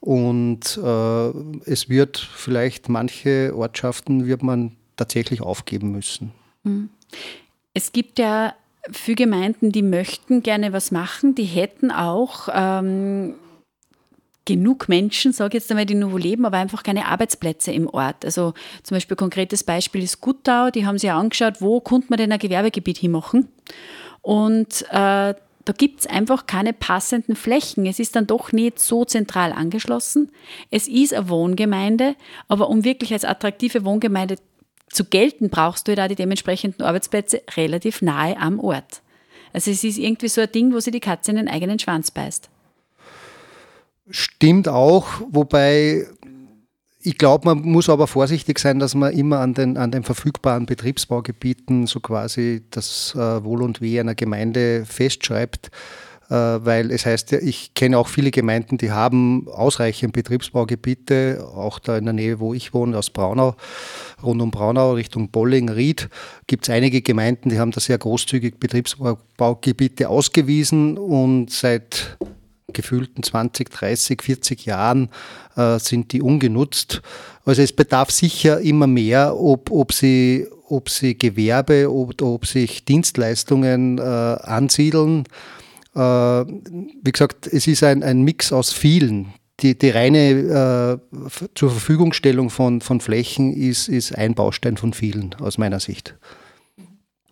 Und 0.00 0.78
äh, 0.82 1.28
es 1.70 1.88
wird 1.88 2.18
vielleicht 2.18 2.88
manche 2.88 3.54
Ortschaften 3.56 4.26
wird 4.26 4.42
man 4.42 4.76
tatsächlich 4.96 5.40
aufgeben 5.40 5.92
müssen. 5.92 6.32
Hm. 6.64 6.90
Es 7.74 7.92
gibt 7.92 8.18
ja 8.18 8.54
für 8.90 9.14
Gemeinden, 9.14 9.72
die 9.72 9.82
möchten 9.82 10.42
gerne 10.42 10.72
was 10.72 10.90
machen, 10.90 11.34
die 11.34 11.44
hätten 11.44 11.90
auch 11.90 12.48
ähm, 12.52 13.34
genug 14.46 14.88
Menschen, 14.88 15.32
sage 15.32 15.58
jetzt 15.58 15.70
einmal, 15.70 15.84
die 15.84 15.94
nur 15.94 16.18
leben, 16.18 16.46
aber 16.46 16.56
einfach 16.56 16.82
keine 16.82 17.06
Arbeitsplätze 17.06 17.72
im 17.72 17.88
Ort. 17.88 18.24
Also 18.24 18.54
zum 18.82 18.96
Beispiel 18.96 19.16
konkretes 19.16 19.62
Beispiel 19.62 20.02
ist 20.02 20.22
Guttau, 20.22 20.70
die 20.70 20.86
haben 20.86 20.96
sich 20.96 21.10
angeschaut, 21.10 21.60
wo 21.60 21.80
konnte 21.80 22.06
man 22.08 22.16
denn 22.16 22.32
ein 22.32 22.38
Gewerbegebiet 22.38 22.96
hinmachen. 22.98 23.48
Und 24.22 24.82
äh, 24.90 25.34
da 25.66 25.72
gibt 25.76 26.00
es 26.00 26.06
einfach 26.06 26.46
keine 26.46 26.72
passenden 26.72 27.34
Flächen. 27.34 27.86
Es 27.86 27.98
ist 27.98 28.16
dann 28.16 28.28
doch 28.28 28.52
nicht 28.52 28.78
so 28.78 29.04
zentral 29.04 29.52
angeschlossen. 29.52 30.30
Es 30.70 30.86
ist 30.86 31.12
eine 31.12 31.28
Wohngemeinde, 31.28 32.14
aber 32.48 32.70
um 32.70 32.84
wirklich 32.84 33.12
als 33.12 33.24
attraktive 33.24 33.84
Wohngemeinde 33.84 34.36
zu 34.88 35.04
gelten, 35.04 35.50
brauchst 35.50 35.88
du 35.88 35.94
da 35.94 36.02
halt 36.02 36.12
die 36.12 36.16
dementsprechenden 36.16 36.82
Arbeitsplätze 36.82 37.42
relativ 37.56 38.00
nahe 38.00 38.36
am 38.38 38.60
Ort. 38.60 39.02
Also 39.52 39.72
es 39.72 39.82
ist 39.82 39.98
irgendwie 39.98 40.28
so 40.28 40.40
ein 40.40 40.52
Ding, 40.52 40.72
wo 40.72 40.78
sie 40.78 40.92
die 40.92 41.00
Katze 41.00 41.32
in 41.32 41.36
den 41.36 41.48
eigenen 41.48 41.78
Schwanz 41.80 42.12
beißt. 42.12 42.48
Stimmt 44.08 44.68
auch, 44.68 45.06
wobei 45.30 46.06
ich 47.06 47.18
glaube, 47.18 47.46
man 47.46 47.62
muss 47.62 47.88
aber 47.88 48.08
vorsichtig 48.08 48.58
sein, 48.58 48.80
dass 48.80 48.96
man 48.96 49.12
immer 49.12 49.38
an 49.38 49.54
den, 49.54 49.76
an 49.76 49.92
den 49.92 50.02
verfügbaren 50.02 50.66
Betriebsbaugebieten 50.66 51.86
so 51.86 52.00
quasi 52.00 52.64
das 52.70 53.14
äh, 53.14 53.44
Wohl 53.44 53.62
und 53.62 53.80
Weh 53.80 54.00
einer 54.00 54.16
Gemeinde 54.16 54.84
festschreibt, 54.84 55.70
äh, 56.30 56.34
weil 56.34 56.90
es 56.90 57.06
heißt 57.06 57.30
ja, 57.30 57.38
ich 57.38 57.74
kenne 57.74 57.96
auch 57.96 58.08
viele 58.08 58.32
Gemeinden, 58.32 58.76
die 58.76 58.90
haben 58.90 59.46
ausreichend 59.46 60.14
Betriebsbaugebiete, 60.14 61.46
auch 61.54 61.78
da 61.78 61.96
in 61.96 62.06
der 62.06 62.14
Nähe, 62.14 62.40
wo 62.40 62.54
ich 62.54 62.74
wohne, 62.74 62.98
aus 62.98 63.10
Braunau, 63.10 63.54
rund 64.20 64.42
um 64.42 64.50
Braunau, 64.50 64.94
Richtung 64.94 65.30
Bolling, 65.30 65.68
Ried, 65.68 66.08
gibt 66.48 66.64
es 66.64 66.74
einige 66.74 67.02
Gemeinden, 67.02 67.50
die 67.50 67.60
haben 67.60 67.70
da 67.70 67.80
sehr 67.80 67.98
großzügig 67.98 68.58
Betriebsbaugebiete 68.58 70.08
ausgewiesen 70.08 70.98
und 70.98 71.52
seit 71.52 72.18
gefühlten 72.72 73.22
20, 73.22 73.70
30, 73.70 74.22
40 74.22 74.66
Jahren 74.66 75.08
äh, 75.56 75.78
sind 75.78 76.12
die 76.12 76.20
ungenutzt. 76.20 77.00
Also 77.44 77.62
es 77.62 77.72
bedarf 77.72 78.10
sicher 78.10 78.60
immer 78.60 78.86
mehr, 78.86 79.38
ob, 79.38 79.70
ob, 79.70 79.92
sie, 79.92 80.46
ob 80.68 80.90
sie 80.90 81.16
Gewerbe 81.16 81.92
oder 81.92 82.26
ob 82.26 82.46
sich 82.46 82.84
Dienstleistungen 82.84 83.98
äh, 83.98 84.02
ansiedeln. 84.02 85.24
Äh, 85.94 86.00
wie 86.00 87.12
gesagt, 87.12 87.46
es 87.46 87.66
ist 87.66 87.84
ein, 87.84 88.02
ein 88.02 88.22
Mix 88.22 88.52
aus 88.52 88.72
vielen. 88.72 89.32
Die, 89.60 89.78
die 89.78 89.90
reine 89.90 91.00
äh, 91.10 91.18
zur 91.54 91.70
Verfügungstellung 91.70 92.50
von, 92.50 92.80
von 92.80 93.00
Flächen 93.00 93.54
ist, 93.54 93.88
ist 93.88 94.14
ein 94.16 94.34
Baustein 94.34 94.76
von 94.76 94.92
vielen 94.92 95.34
aus 95.40 95.56
meiner 95.56 95.80
Sicht 95.80 96.16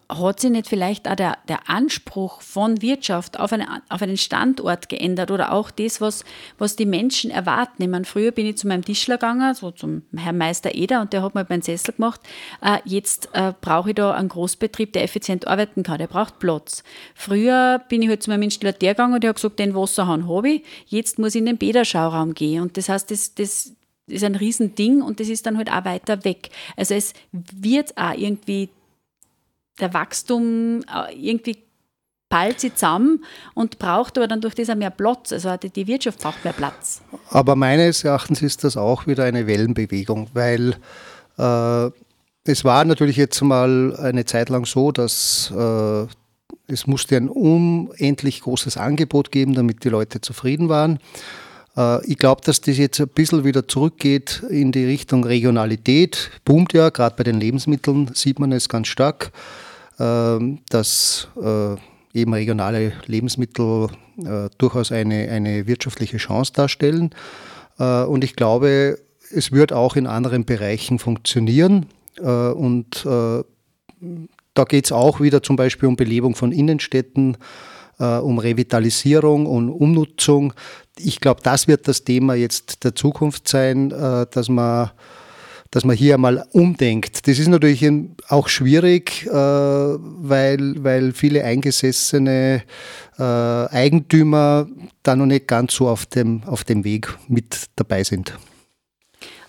hat 0.09 0.41
sich 0.41 0.51
nicht 0.51 0.69
vielleicht 0.69 1.09
auch 1.09 1.15
der, 1.15 1.39
der 1.49 1.69
Anspruch 1.69 2.41
von 2.41 2.83
Wirtschaft 2.83 3.39
auf, 3.39 3.53
eine, 3.53 3.83
auf 3.89 4.03
einen 4.03 4.17
Standort 4.17 4.89
geändert 4.89 5.31
oder 5.31 5.53
auch 5.53 5.71
das, 5.71 6.01
was, 6.01 6.25
was 6.59 6.77
die 6.77 6.87
Menschen 6.87 7.31
erwarten? 7.31 7.83
Ich 7.83 7.89
meine, 7.89 8.05
früher 8.05 8.31
bin 8.31 8.47
ich 8.47 8.59
zu 8.59 8.69
meinem 8.69 8.85
Tischler 8.85 9.17
gegangen, 9.17 9.55
so 9.55 9.71
zum 9.71 10.03
Herrn 10.17 10.39
Meister 10.39 10.75
Eder, 10.75 11.01
und 11.01 11.13
der 11.13 11.23
hat 11.23 11.35
mir 11.35 11.47
meinen 11.49 11.63
Sessel 11.63 11.95
gemacht. 11.95 12.21
Äh, 12.63 12.79
jetzt 12.85 13.29
äh, 13.33 13.53
brauche 13.61 13.91
ich 13.91 13.95
da 13.95 14.13
einen 14.13 14.29
Großbetrieb, 14.29 14.93
der 14.93 15.05
effizient 15.05 15.47
arbeiten 15.47 15.83
kann, 15.83 15.99
der 15.99 16.07
braucht 16.07 16.39
Platz. 16.39 16.83
Früher 17.15 17.81
bin 17.89 18.03
ich 18.03 18.09
halt 18.09 18.23
zu 18.23 18.31
meinem 18.31 18.43
Installateur 18.43 18.91
gegangen 18.91 19.15
und 19.15 19.23
der 19.23 19.31
hat 19.31 19.37
gesagt, 19.37 19.59
den 19.59 19.75
Wasserhahn 19.75 20.29
habe 20.29 20.49
ich, 20.49 20.63
jetzt 20.87 21.19
muss 21.19 21.35
ich 21.35 21.41
in 21.41 21.47
den 21.47 21.59
Bäderschauraum 21.59 22.35
gehen. 22.35 22.63
Und 22.63 22.77
das 22.77 22.89
heißt, 22.89 23.11
das, 23.11 23.35
das 23.35 23.73
ist 24.07 24.25
ein 24.25 24.35
Riesending 24.35 25.03
und 25.03 25.21
das 25.21 25.29
ist 25.29 25.47
dann 25.47 25.57
halt 25.57 25.71
auch 25.71 25.85
weiter 25.85 26.25
weg. 26.25 26.51
Also 26.77 26.95
es 26.95 27.15
wird 27.33 27.97
auch 27.97 28.13
irgendwie 28.17 28.69
der 29.81 29.95
Wachstum 29.95 30.83
äh, 30.83 31.15
irgendwie 31.15 31.59
peilt 32.29 32.61
sie 32.61 32.75
zusammen 32.75 33.25
und 33.55 33.79
braucht 33.79 34.19
aber 34.19 34.27
dann 34.27 34.41
durch 34.41 34.55
das 34.55 34.69
auch 34.69 34.75
mehr 34.75 34.91
Platz. 34.91 35.33
Also 35.33 35.57
die 35.57 35.87
Wirtschaft 35.87 36.21
braucht 36.21 36.43
mehr 36.45 36.53
Platz. 36.53 37.01
Aber 37.31 37.55
meines 37.55 38.03
Erachtens 38.03 38.43
ist 38.43 38.65
das 38.65 38.77
auch 38.77 39.07
wieder 39.07 39.25
eine 39.25 39.47
Wellenbewegung, 39.47 40.29
weil 40.35 40.75
äh, 41.39 41.91
es 42.47 42.65
war 42.65 42.85
natürlich 42.85 43.17
jetzt 43.17 43.41
mal 43.43 43.97
eine 43.97 44.25
Zeit 44.25 44.49
lang 44.49 44.67
so, 44.67 44.91
dass 44.91 45.53
äh, 45.57 46.07
es 46.67 46.87
musste 46.87 47.17
ein 47.17 47.29
unendlich 47.29 48.41
großes 48.41 48.77
Angebot 48.77 49.31
geben, 49.31 49.55
damit 49.55 49.85
die 49.85 49.89
Leute 49.89 50.21
zufrieden 50.21 50.69
waren. 50.69 50.99
Äh, 51.77 52.05
ich 52.07 52.19
glaube, 52.19 52.43
dass 52.45 52.61
das 52.61 52.79
jetzt 52.79 53.01
ein 53.01 53.09
bisschen 53.09 53.45
wieder 53.45 53.67
zurückgeht 53.69 54.43
in 54.49 54.73
die 54.73 54.85
Richtung 54.85 55.25
Regionalität. 55.25 56.31
Boomt 56.45 56.73
ja, 56.73 56.91
gerade 56.91 57.17
bei 57.17 57.25
den 57.25 57.41
Lebensmitteln 57.41 58.11
sieht 58.15 58.39
man 58.39 58.53
es 58.53 58.69
ganz 58.69 58.89
stark. 58.89 59.33
Ähm, 60.01 60.59
dass 60.71 61.29
äh, 61.41 61.77
eben 62.19 62.35
regionale 62.35 62.93
Lebensmittel 63.07 63.89
äh, 64.19 64.49
durchaus 64.59 64.91
eine, 64.91 65.29
eine 65.29 65.69
wirtschaftliche 65.69 66.17
Chance 66.17 66.53
darstellen. 66.53 67.11
Und 67.77 68.23
ich 68.23 68.37
glaube, 68.37 69.01
es 69.33 69.51
wird 69.51 69.73
auch 69.73 69.97
in 69.97 70.07
anderen 70.07 70.45
Bereichen 70.45 71.01
funktionieren. 71.01 71.87
Und 72.21 73.05
da 73.05 73.45
geht 74.69 74.85
es 74.85 74.93
auch 74.93 75.21
wieder 75.21 75.43
zum 75.43 75.57
Beispiel 75.57 75.89
um 75.89 75.97
Belebung 75.97 76.37
von 76.37 76.53
Innenstädten, 76.53 77.37
um 77.99 78.39
Revitalisierung 78.39 79.47
und 79.47 79.69
Umnutzung. 79.71 80.53
Ich 80.99 81.21
glaube, 81.21 81.41
das 81.43 81.69
wird 81.69 81.87
das 81.89 82.05
Thema 82.05 82.35
jetzt 82.35 82.85
der 82.85 82.95
Zukunft 82.95 83.49
sein, 83.49 83.91
dass 83.91 84.49
man 84.49 84.91
dass 85.75 85.85
man 85.85 85.97
hier 85.97 86.15
einmal 86.15 86.47
umdenkt. 86.53 87.27
Das 87.27 87.37
ist 87.37 87.49
natürlich 87.49 87.85
auch 88.29 88.47
schwierig, 88.47 89.27
äh, 89.27 89.33
weil, 89.33 90.85
weil 90.85 91.13
viele 91.13 91.43
eingesessene 91.43 92.63
äh, 93.19 93.23
Eigentümer 93.23 94.69
da 95.03 95.17
noch 95.17 95.27
nicht 95.27 95.49
ganz 95.49 95.75
so 95.75 95.89
auf 95.89 96.07
dem, 96.07 96.45
auf 96.45 96.63
dem 96.63 96.85
Weg 96.85 97.13
mit 97.27 97.67
dabei 97.75 98.05
sind. 98.05 98.39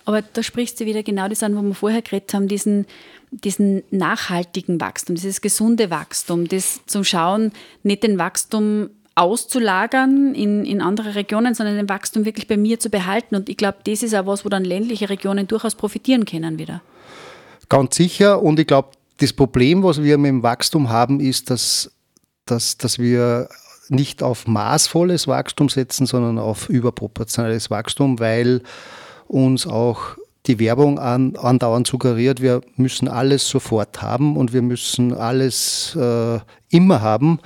Aber 0.05 0.21
da 0.21 0.43
sprichst 0.43 0.79
du 0.79 0.85
wieder 0.85 1.03
genau 1.03 1.27
das 1.27 1.43
an, 1.43 1.55
wo 1.55 1.61
wir 1.61 1.73
vorher 1.73 2.01
geredet 2.01 2.33
haben, 2.33 2.47
diesen, 2.47 2.85
diesen 3.31 3.83
nachhaltigen 3.89 4.79
Wachstum, 4.79 5.15
dieses 5.15 5.41
gesunde 5.41 5.89
Wachstum, 5.89 6.47
das 6.47 6.81
zum 6.85 7.03
Schauen, 7.03 7.51
nicht 7.83 8.03
den 8.03 8.17
Wachstum 8.19 8.91
auszulagern 9.15 10.35
in, 10.35 10.65
in 10.65 10.81
andere 10.81 11.15
Regionen, 11.15 11.55
sondern 11.55 11.77
den 11.77 11.89
Wachstum 11.89 12.25
wirklich 12.25 12.47
bei 12.47 12.57
mir 12.57 12.79
zu 12.79 12.89
behalten. 12.89 13.35
Und 13.35 13.49
ich 13.49 13.57
glaube, 13.57 13.79
das 13.85 14.03
ist 14.03 14.13
auch 14.13 14.27
was, 14.27 14.45
wo 14.45 14.49
dann 14.49 14.65
ländliche 14.65 15.09
Regionen 15.09 15.47
durchaus 15.47 15.75
profitieren 15.75 16.25
können 16.25 16.59
wieder. 16.59 16.81
Ganz 17.69 17.95
sicher. 17.95 18.41
Und 18.41 18.59
ich 18.59 18.67
glaube, 18.67 18.89
das 19.17 19.33
Problem, 19.33 19.83
was 19.83 20.03
wir 20.03 20.17
mit 20.17 20.29
dem 20.29 20.43
Wachstum 20.43 20.89
haben, 20.89 21.21
ist, 21.21 21.49
dass, 21.49 21.91
dass, 22.45 22.77
dass 22.77 22.99
wir 22.99 23.47
nicht 23.87 24.21
auf 24.21 24.47
maßvolles 24.47 25.27
Wachstum 25.27 25.69
setzen, 25.69 26.05
sondern 26.05 26.37
auf 26.37 26.69
überproportionales 26.69 27.69
Wachstum, 27.69 28.19
weil 28.19 28.61
uns 29.27 29.67
auch 29.67 30.17
die 30.47 30.59
Werbung 30.59 30.99
an, 30.99 31.35
andauernd 31.35 31.87
suggeriert, 31.87 32.41
wir 32.41 32.61
müssen 32.75 33.07
alles 33.07 33.47
sofort 33.47 34.01
haben 34.01 34.37
und 34.37 34.53
wir 34.53 34.61
müssen 34.61 35.13
alles 35.13 35.95
äh, 35.95 36.39
immer 36.69 37.01
haben. 37.01 37.39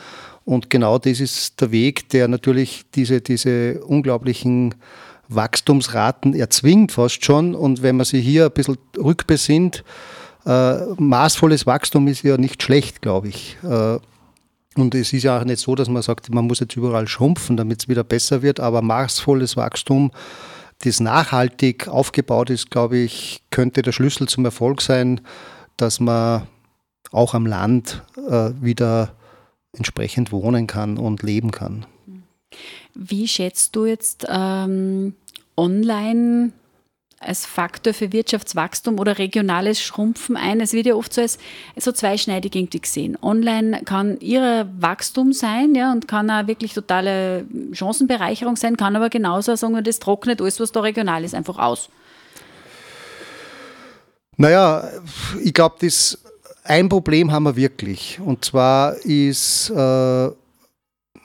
Und 0.46 0.70
genau 0.70 0.98
das 0.98 1.20
ist 1.20 1.62
der 1.62 1.72
Weg, 1.72 2.10
der 2.10 2.28
natürlich 2.28 2.84
diese, 2.96 3.22
diese 3.22 3.84
unglaublichen 3.86 4.76
Wachstumsraten 5.28 6.34
erzwingt 6.34 6.92
fast 6.92 7.24
schon. 7.24 7.56
Und 7.56 7.84
wenn 7.84 7.98
man 7.98 8.06
sich 8.06 8.26
hier 8.26 8.46
ein 8.46 8.52
bisschen 8.52 8.78
rückbesinnt, 8.98 9.84
äh, 10.46 10.86
maßvolles 10.98 11.66
Wachstum 11.66 12.08
ist 12.08 12.24
ja 12.24 12.38
nicht 12.38 12.64
schlecht, 12.64 13.02
glaube 13.02 13.30
ich. 13.30 13.58
Äh, 13.64 14.00
und 14.76 14.96
es 14.96 15.14
ist 15.14 15.24
ja 15.24 15.40
auch 15.40 15.46
nicht 15.46 15.60
so, 15.60 15.76
dass 15.76 15.90
man 15.90 16.02
sagt, 16.02 16.34
man 16.34 16.48
muss 16.48 16.60
jetzt 16.60 16.76
überall 16.76 17.08
schrumpfen, 17.08 17.58
damit 17.58 17.82
es 17.82 17.88
wieder 17.88 18.04
besser 18.04 18.42
wird, 18.42 18.60
aber 18.60 18.82
maßvolles 18.82 19.58
Wachstum, 19.58 20.12
das 20.80 21.00
nachhaltig 21.00 21.88
aufgebaut 21.88 22.50
ist, 22.50 22.72
glaube 22.72 22.98
ich, 22.98 23.44
könnte 23.52 23.82
der 23.82 23.92
Schlüssel 23.92 24.28
zum 24.28 24.46
Erfolg 24.46 24.82
sein, 24.82 25.22
dass 25.78 26.00
man 26.00 26.48
auch 27.12 27.34
am 27.34 27.46
Land 27.46 28.04
äh, 28.30 28.52
wieder 28.62 29.16
entsprechend 29.74 30.32
wohnen 30.32 30.68
kann 30.68 30.98
und 30.98 31.24
leben 31.24 31.52
kann. 31.52 31.86
Wie 32.94 33.28
schätzt 33.28 33.76
du 33.76 33.86
jetzt 33.86 34.26
ähm, 34.30 35.16
online 35.58 36.52
als 37.20 37.46
Faktor 37.46 37.94
für 37.94 38.14
Wirtschaftswachstum 38.14 38.98
oder 38.98 39.18
regionales 39.18 39.82
Schrumpfen 39.82 40.38
ein. 40.38 40.62
Es 40.62 40.74
wird 40.74 40.86
ja 40.86 40.96
oft 40.96 41.14
so 41.14 41.22
als 41.22 41.38
so 41.76 41.92
zweischneidig 41.92 42.56
irgendwie 42.56 42.80
gesehen. 42.80 43.18
Online 43.22 43.82
kann 43.84 44.20
ihre 44.22 44.70
Wachstum 44.80 45.34
sein 45.34 45.76
ja, 45.76 45.92
und 45.92 46.08
kann 46.08 46.30
auch 46.32 46.48
wirklich 46.48 46.74
totale 46.74 47.46
Chancenbereicherung 47.74 48.56
sein, 48.56 48.78
kann 48.78 48.96
aber 48.96 49.10
genauso 49.10 49.56
sagen, 49.56 49.84
das 49.84 50.00
trocknet 50.00 50.42
alles, 50.42 50.60
was 50.60 50.72
da 50.72 50.80
regional 50.82 51.24
ist, 51.24 51.36
einfach 51.36 51.60
aus. 51.60 51.90
Naja, 54.38 54.90
ich 55.44 55.54
glaube, 55.54 55.76
das 55.82 56.18
ein 56.64 56.88
Problem 56.88 57.32
haben 57.32 57.44
wir 57.44 57.56
wirklich. 57.58 58.20
Und 58.24 58.46
zwar 58.46 58.96
ist 59.04 59.70
äh, 59.72 60.30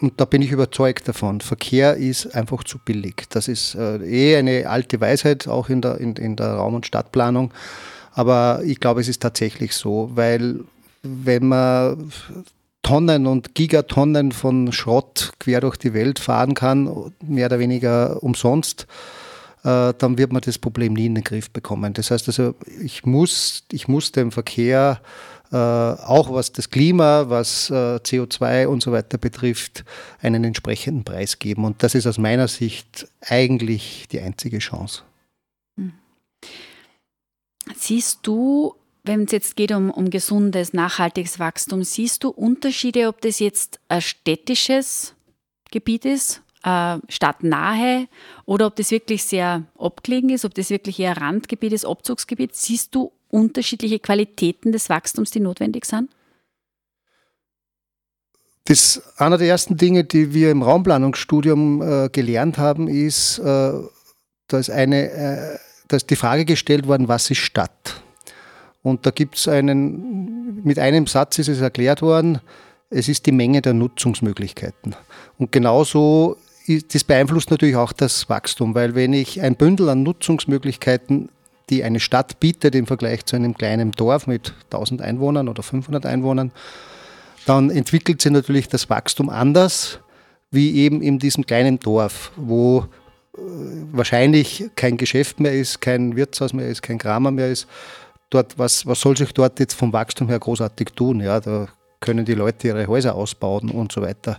und 0.04 0.20
da 0.20 0.26
bin 0.26 0.42
ich 0.42 0.52
überzeugt 0.52 1.08
davon, 1.08 1.40
Verkehr 1.40 1.96
ist 1.96 2.34
einfach 2.34 2.62
zu 2.62 2.78
billig. 2.78 3.25
Das 3.30 3.49
ist 3.49 3.75
äh, 3.75 3.96
eh 4.04 4.37
eine 4.37 4.68
alte 4.68 5.00
Weisheit, 5.00 5.49
auch 5.49 5.70
in 5.70 5.80
der, 5.80 5.99
in, 5.99 6.14
in 6.16 6.37
der 6.37 6.52
Raum- 6.56 6.75
und 6.75 6.84
Stadtplanung. 6.84 7.54
Aber 8.12 8.61
ich 8.66 8.80
glaube, 8.80 9.00
es 9.00 9.08
ist 9.08 9.23
tatsächlich 9.23 9.75
so, 9.75 10.11
weil 10.14 10.61
wenn 11.02 11.49
man 11.49 12.12
Tonnen 12.82 13.26
und 13.26 13.54
Gigatonnen 13.54 14.32
von 14.32 14.73
Schrott 14.73 15.32
quer 15.38 15.62
durch 15.62 15.78
die 15.78 15.94
Welt 15.94 16.18
fahren 16.18 16.52
kann, 16.52 17.12
mehr 17.26 17.46
oder 17.46 17.58
weniger 17.58 18.23
umsonst, 18.23 18.87
äh, 19.62 19.94
dann 19.96 20.18
wird 20.18 20.34
man 20.34 20.42
das 20.42 20.58
Problem 20.58 20.92
nie 20.92 21.06
in 21.06 21.14
den 21.14 21.25
Griff 21.25 21.50
bekommen. 21.50 21.94
Das 21.94 22.11
heißt 22.11 22.28
also, 22.28 22.54
ich 22.82 23.06
muss, 23.06 23.64
ich 23.73 23.88
muss 23.88 24.12
den 24.12 24.30
Verkehr 24.30 25.00
auch 25.56 26.32
was 26.32 26.52
das 26.52 26.70
Klima, 26.70 27.28
was 27.28 27.70
äh, 27.70 27.96
CO2 27.96 28.66
und 28.66 28.82
so 28.82 28.92
weiter 28.92 29.18
betrifft, 29.18 29.84
einen 30.20 30.44
entsprechenden 30.44 31.04
Preis 31.04 31.38
geben. 31.38 31.64
Und 31.64 31.82
das 31.82 31.94
ist 31.94 32.06
aus 32.06 32.18
meiner 32.18 32.49
Sicht 32.49 33.08
eigentlich 33.20 34.06
die 34.11 34.20
einzige 34.20 34.58
Chance. 34.58 35.02
Hm. 35.78 35.92
Siehst 37.76 38.20
du, 38.23 38.75
wenn 39.04 39.25
es 39.25 39.32
jetzt 39.32 39.56
geht 39.56 39.73
um, 39.73 39.90
um 39.90 40.11
gesundes, 40.11 40.73
nachhaltiges 40.73 41.38
Wachstum, 41.38 41.84
siehst 41.84 42.25
du 42.25 42.30
Unterschiede, 42.30 43.08
ob 43.08 43.20
das 43.20 43.38
jetzt 43.38 43.80
ein 43.88 44.00
städtisches 44.00 45.14
Gebiet 45.70 46.04
ist, 46.04 46.43
äh, 46.64 46.99
stadtnahe 47.09 48.09
oder 48.47 48.66
ob 48.66 48.76
das 48.76 48.90
wirklich 48.90 49.25
sehr 49.25 49.64
abgelegen 49.78 50.30
ist, 50.30 50.44
ob 50.44 50.54
das 50.54 50.71
wirklich 50.71 50.99
eher 50.99 51.16
Randgebiet 51.16 51.73
ist, 51.73 51.85
Abzugsgebiet? 51.85 52.56
Siehst 52.56 52.94
du 52.94 53.12
unterschiedliche 53.30 53.99
Qualitäten 53.99 54.73
des 54.73 54.88
Wachstums, 54.88 55.30
die 55.30 55.40
notwendig 55.40 55.85
sind? 55.85 56.11
Das, 58.66 59.03
einer 59.18 59.37
der 59.37 59.48
ersten 59.48 59.77
Dinge, 59.77 60.05
die 60.05 60.33
wir 60.33 60.50
im 60.50 60.62
Raumplanungsstudium 60.62 61.83
äh, 61.83 62.09
gelernt 62.09 62.57
haben, 62.57 62.88
ist, 62.88 63.38
äh, 63.38 63.72
dass, 64.48 64.70
eine, 64.70 65.11
äh, 65.11 65.59
dass 65.88 66.07
die 66.07 66.16
Frage 66.16 66.46
gestellt 66.46 66.87
worden, 66.87 67.09
was 67.09 67.31
ist 67.31 67.38
Stadt? 67.38 68.03
Und 68.83 69.05
da 69.05 69.11
gibt 69.11 69.37
es 69.37 69.48
einen, 69.48 70.62
mit 70.64 70.79
einem 70.79 71.07
Satz 71.07 71.38
ist 71.38 71.48
es 71.48 71.61
erklärt 71.61 72.00
worden, 72.00 72.40
es 72.88 73.09
ist 73.09 73.27
die 73.27 73.33
Menge 73.33 73.61
der 73.61 73.74
Nutzungsmöglichkeiten. 73.74 74.94
Und 75.38 75.53
genauso, 75.53 76.37
das 76.66 77.05
beeinflusst 77.05 77.50
natürlich 77.50 77.77
auch 77.77 77.92
das 77.92 78.29
Wachstum, 78.29 78.74
weil 78.74 78.94
wenn 78.94 79.12
ich 79.12 79.42
ein 79.42 79.57
Bündel 79.57 79.88
an 79.88 80.03
Nutzungsmöglichkeiten 80.03 81.29
die 81.70 81.83
eine 81.83 82.00
Stadt 82.00 82.40
bietet 82.40 82.74
im 82.74 82.87
Vergleich 82.87 83.24
zu 83.24 83.37
einem 83.37 83.57
kleinen 83.57 83.92
Dorf 83.92 84.27
mit 84.27 84.53
1000 84.64 85.00
Einwohnern 85.00 85.48
oder 85.48 85.62
500 85.62 86.05
Einwohnern, 86.07 86.53
dann 87.46 87.70
entwickelt 87.70 88.20
sich 88.20 88.33
natürlich 88.33 88.68
das 88.68 88.90
Wachstum 88.90 89.29
anders 89.29 90.00
wie 90.50 90.77
eben 90.77 91.03
in 91.03 91.18
diesem 91.18 91.44
kleinen 91.46 91.81
Dorf, 91.81 92.31
wo 92.37 92.87
äh, 93.37 93.40
wahrscheinlich 93.90 94.70
kein 94.77 94.96
Geschäft 94.96 95.40
mehr 95.40 95.53
ist, 95.53 95.81
kein 95.81 96.14
Wirtshaus 96.14 96.53
mehr 96.53 96.68
ist, 96.68 96.81
kein 96.81 96.98
Kramer 96.98 97.33
mehr 97.33 97.50
ist. 97.50 97.66
Dort, 98.31 98.57
was, 98.57 98.87
was 98.87 99.00
soll 99.00 99.16
sich 99.16 99.33
dort 99.33 99.59
jetzt 99.59 99.74
vom 99.74 99.92
Wachstum 99.92 100.29
her 100.29 100.38
großartig 100.38 100.90
tun? 100.94 101.20
Ja, 101.20 101.40
da 101.40 101.66
können 101.98 102.24
die 102.24 102.35
Leute 102.35 102.68
ihre 102.68 102.87
Häuser 102.87 103.16
ausbauen 103.16 103.70
und 103.70 103.90
so 103.90 104.00
weiter. 104.00 104.38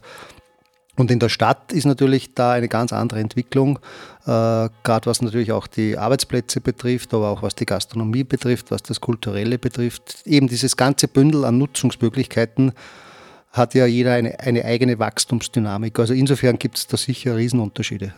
Und 0.97 1.12
in 1.12 1.19
der 1.19 1.29
Stadt 1.29 1.73
ist 1.73 1.86
natürlich 1.86 2.34
da 2.36 2.53
eine 2.53 2.69
ganz 2.69 2.93
andere 2.93 3.19
Entwicklung, 3.19 3.79
äh, 4.25 4.69
gerade 4.84 5.05
was 5.05 5.21
natürlich 5.21 5.51
auch 5.51 5.67
die 5.67 5.97
Arbeitsplätze 5.97 6.62
betrifft, 6.62 7.13
aber 7.13 7.29
auch 7.29 7.41
was 7.41 7.55
die 7.55 7.65
Gastronomie 7.65 8.23
betrifft, 8.23 8.71
was 8.71 8.81
das 8.84 9.01
Kulturelle 9.01 9.58
betrifft. 9.58 10.25
Eben 10.25 10.47
dieses 10.47 10.77
ganze 10.77 11.08
Bündel 11.08 11.43
an 11.43 11.58
Nutzungsmöglichkeiten 11.58 12.71
hat 13.51 13.73
ja 13.73 13.86
jeder 13.86 14.13
eine, 14.13 14.39
eine 14.39 14.65
eigene 14.65 14.99
Wachstumsdynamik. 14.99 15.99
Also 15.99 16.13
insofern 16.13 16.60
gibt 16.60 16.77
es 16.77 16.88
da 16.88 16.97
sicher 16.97 17.36
Riesenunterschiede. 17.36 18.13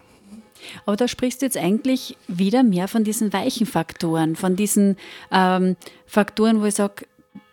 Aber 0.86 0.98
da 0.98 1.08
sprichst 1.08 1.42
du 1.42 1.46
jetzt 1.46 1.58
eigentlich 1.58 2.18
wieder 2.28 2.63
mehr 2.63 2.88
von 2.88 3.04
diesen 3.04 3.32
weichen 3.34 3.66
Faktoren, 3.66 4.36
von 4.36 4.56
diesen 4.56 4.98
ähm, 5.32 5.76
Faktoren, 6.06 6.62
wo 6.62 6.66
ich 6.66 6.76
sage, 6.76 7.06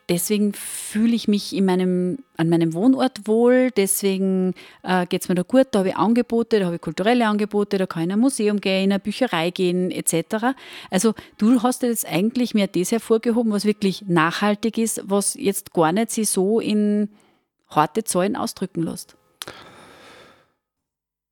deswegen 0.09 0.53
fühle 0.53 1.15
ich 1.15 1.29
mich 1.29 1.55
in 1.55 1.65
meinem, 1.65 2.19
an 2.37 2.49
meinem 2.49 2.75
Wohnort 2.75 3.27
wohl, 3.27 3.71
deswegen 3.71 4.55
äh, 4.83 5.07
geht 5.07 5.23
es 5.23 5.29
mir 5.29 5.35
da 5.35 5.43
gut, 5.43 5.69
da 5.71 5.81
habe 5.81 5.91
ich 5.91 5.97
Angebote, 5.97 6.59
da 6.59 6.67
habe 6.67 6.77
ich 6.77 6.81
kulturelle 6.81 7.27
Angebote, 7.27 7.79
da 7.79 7.87
kann 7.87 8.03
ich 8.03 8.07
in 8.07 8.13
ein 8.13 8.19
Museum 8.19 8.61
gehen, 8.61 8.85
in 8.85 8.93
eine 8.93 9.01
Bücherei 9.01 9.51
gehen, 9.51 9.91
etc. 9.91 10.57
Also 10.91 11.15
du 11.39 11.63
hast 11.63 11.83
jetzt 11.83 12.07
eigentlich 12.07 12.55
mehr 12.55 12.67
das 12.67 12.93
hervorgehoben, 12.93 13.53
was 13.53 13.65
wirklich 13.65 14.05
nachhaltig 14.07 14.79
ist, 14.79 15.03
was 15.05 15.35
jetzt 15.35 15.73
gar 15.73 15.93
nicht 15.93 16.11
sich 16.11 16.29
so 16.29 16.61
in 16.61 17.09
harte 17.69 18.05
Zahlen 18.05 18.37
ausdrücken 18.37 18.83
lässt. 18.83 19.17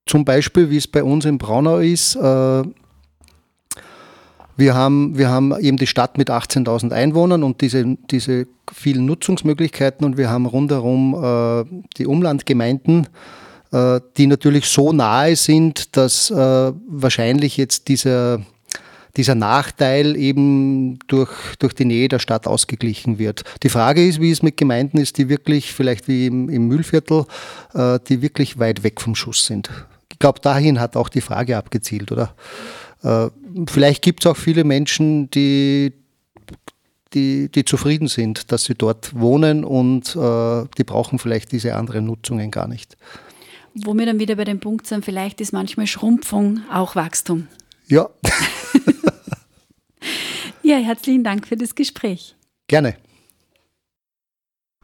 Zum 0.06 0.24
Beispiel, 0.24 0.68
wie 0.68 0.76
es 0.76 0.88
bei 0.88 1.04
uns 1.04 1.24
in 1.24 1.38
Braunau 1.38 1.78
ist, 1.78 2.16
äh, 2.16 2.62
wir 4.56 4.74
haben, 4.74 5.16
wir 5.16 5.30
haben 5.30 5.58
eben 5.58 5.76
die 5.76 5.86
Stadt 5.86 6.18
mit 6.18 6.30
18.000 6.30 6.92
Einwohnern 6.92 7.42
und 7.42 7.60
diese, 7.60 7.96
diese 8.10 8.46
vielen 8.72 9.06
Nutzungsmöglichkeiten 9.06 10.04
und 10.04 10.16
wir 10.16 10.30
haben 10.30 10.46
rundherum 10.46 11.14
äh, 11.14 11.64
die 11.96 12.06
Umlandgemeinden, 12.06 13.08
äh, 13.72 14.00
die 14.16 14.26
natürlich 14.26 14.66
so 14.66 14.92
nahe 14.92 15.36
sind, 15.36 15.96
dass 15.96 16.30
äh, 16.30 16.34
wahrscheinlich 16.34 17.56
jetzt 17.56 17.88
dieser, 17.88 18.42
dieser 19.16 19.34
Nachteil 19.34 20.16
eben 20.16 20.98
durch, 21.06 21.30
durch 21.58 21.74
die 21.74 21.86
Nähe 21.86 22.08
der 22.08 22.18
Stadt 22.18 22.46
ausgeglichen 22.46 23.18
wird. 23.18 23.44
Die 23.62 23.70
Frage 23.70 24.06
ist, 24.06 24.20
wie 24.20 24.30
es 24.30 24.42
mit 24.42 24.58
Gemeinden 24.58 24.98
ist, 24.98 25.16
die 25.18 25.28
wirklich, 25.28 25.72
vielleicht 25.72 26.08
wie 26.08 26.26
im, 26.26 26.50
im 26.50 26.68
Mühlviertel, 26.68 27.24
äh, 27.74 27.98
die 28.08 28.20
wirklich 28.20 28.58
weit 28.58 28.82
weg 28.82 29.00
vom 29.00 29.14
Schuss 29.14 29.46
sind. 29.46 29.70
Ich 30.12 30.18
glaube, 30.18 30.40
dahin 30.40 30.78
hat 30.78 30.96
auch 30.96 31.08
die 31.08 31.22
Frage 31.22 31.56
abgezielt, 31.56 32.12
oder? 32.12 32.34
Äh, 33.02 33.28
vielleicht 33.68 34.02
gibt 34.02 34.24
es 34.24 34.30
auch 34.30 34.36
viele 34.36 34.64
Menschen, 34.64 35.30
die, 35.30 35.92
die, 37.14 37.50
die, 37.50 37.64
zufrieden 37.64 38.08
sind, 38.08 38.52
dass 38.52 38.64
sie 38.64 38.74
dort 38.74 39.18
wohnen 39.18 39.64
und 39.64 40.16
äh, 40.16 40.64
die 40.78 40.84
brauchen 40.84 41.18
vielleicht 41.18 41.52
diese 41.52 41.74
anderen 41.74 42.06
Nutzungen 42.06 42.50
gar 42.50 42.68
nicht. 42.68 42.96
Wo 43.74 43.94
wir 43.94 44.06
dann 44.06 44.18
wieder 44.18 44.36
bei 44.36 44.44
dem 44.44 44.60
Punkt 44.60 44.86
sind, 44.86 45.04
vielleicht 45.04 45.40
ist 45.40 45.52
manchmal 45.52 45.86
Schrumpfung 45.86 46.60
auch 46.70 46.94
Wachstum. 46.94 47.48
Ja. 47.88 48.10
ja, 50.62 50.76
herzlichen 50.76 51.24
Dank 51.24 51.46
für 51.46 51.56
das 51.56 51.74
Gespräch. 51.74 52.36
Gerne. 52.68 52.96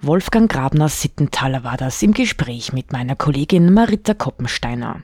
Wolfgang 0.00 0.50
Grabner 0.50 0.88
Sittenthaler 0.88 1.64
war 1.64 1.76
das 1.76 2.02
im 2.02 2.14
Gespräch 2.14 2.72
mit 2.72 2.92
meiner 2.92 3.16
Kollegin 3.16 3.72
Marita 3.72 4.14
Koppensteiner. 4.14 5.02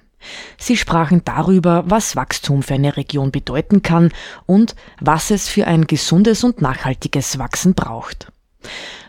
Sie 0.59 0.77
sprachen 0.77 1.23
darüber, 1.25 1.85
was 1.87 2.17
Wachstum 2.17 2.63
für 2.63 2.75
eine 2.75 2.97
Region 2.97 3.31
bedeuten 3.31 3.83
kann 3.83 4.13
und 4.47 4.75
was 5.01 5.31
es 5.31 5.49
für 5.49 5.67
ein 5.67 5.87
gesundes 5.87 6.45
und 6.45 6.61
nachhaltiges 6.61 7.39
Wachsen 7.39 7.75
braucht. 7.75 8.31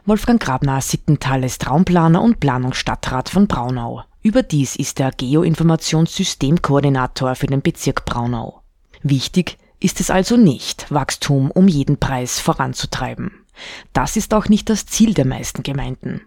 Wolfgang 0.06 0.42
Grabner 0.42 0.82
Sittenthal 0.82 1.44
ist 1.44 1.68
Raumplaner 1.68 2.22
und 2.22 2.40
Planungsstadtrat 2.40 3.30
von 3.30 3.48
Braunau. 3.48 4.04
Überdies 4.22 4.76
ist 4.76 5.00
er 5.00 5.12
Geoinformationssystemkoordinator 5.12 7.36
für 7.36 7.48
den 7.48 7.62
Bezirk 7.62 8.06
Braunau. 8.06 8.62
Wichtig 9.02 9.58
ist 9.80 10.00
es 10.00 10.10
also 10.10 10.36
nicht, 10.36 10.92
Wachstum 10.92 11.52
um 11.52 11.68
jeden 11.68 11.98
Preis 11.98 12.40
voranzutreiben. 12.40 13.45
Das 13.94 14.18
ist 14.18 14.34
auch 14.34 14.50
nicht 14.50 14.70
das 14.70 14.86
Ziel 14.86 15.14
der 15.14 15.26
meisten 15.26 15.64
Gemeinden. 15.64 16.22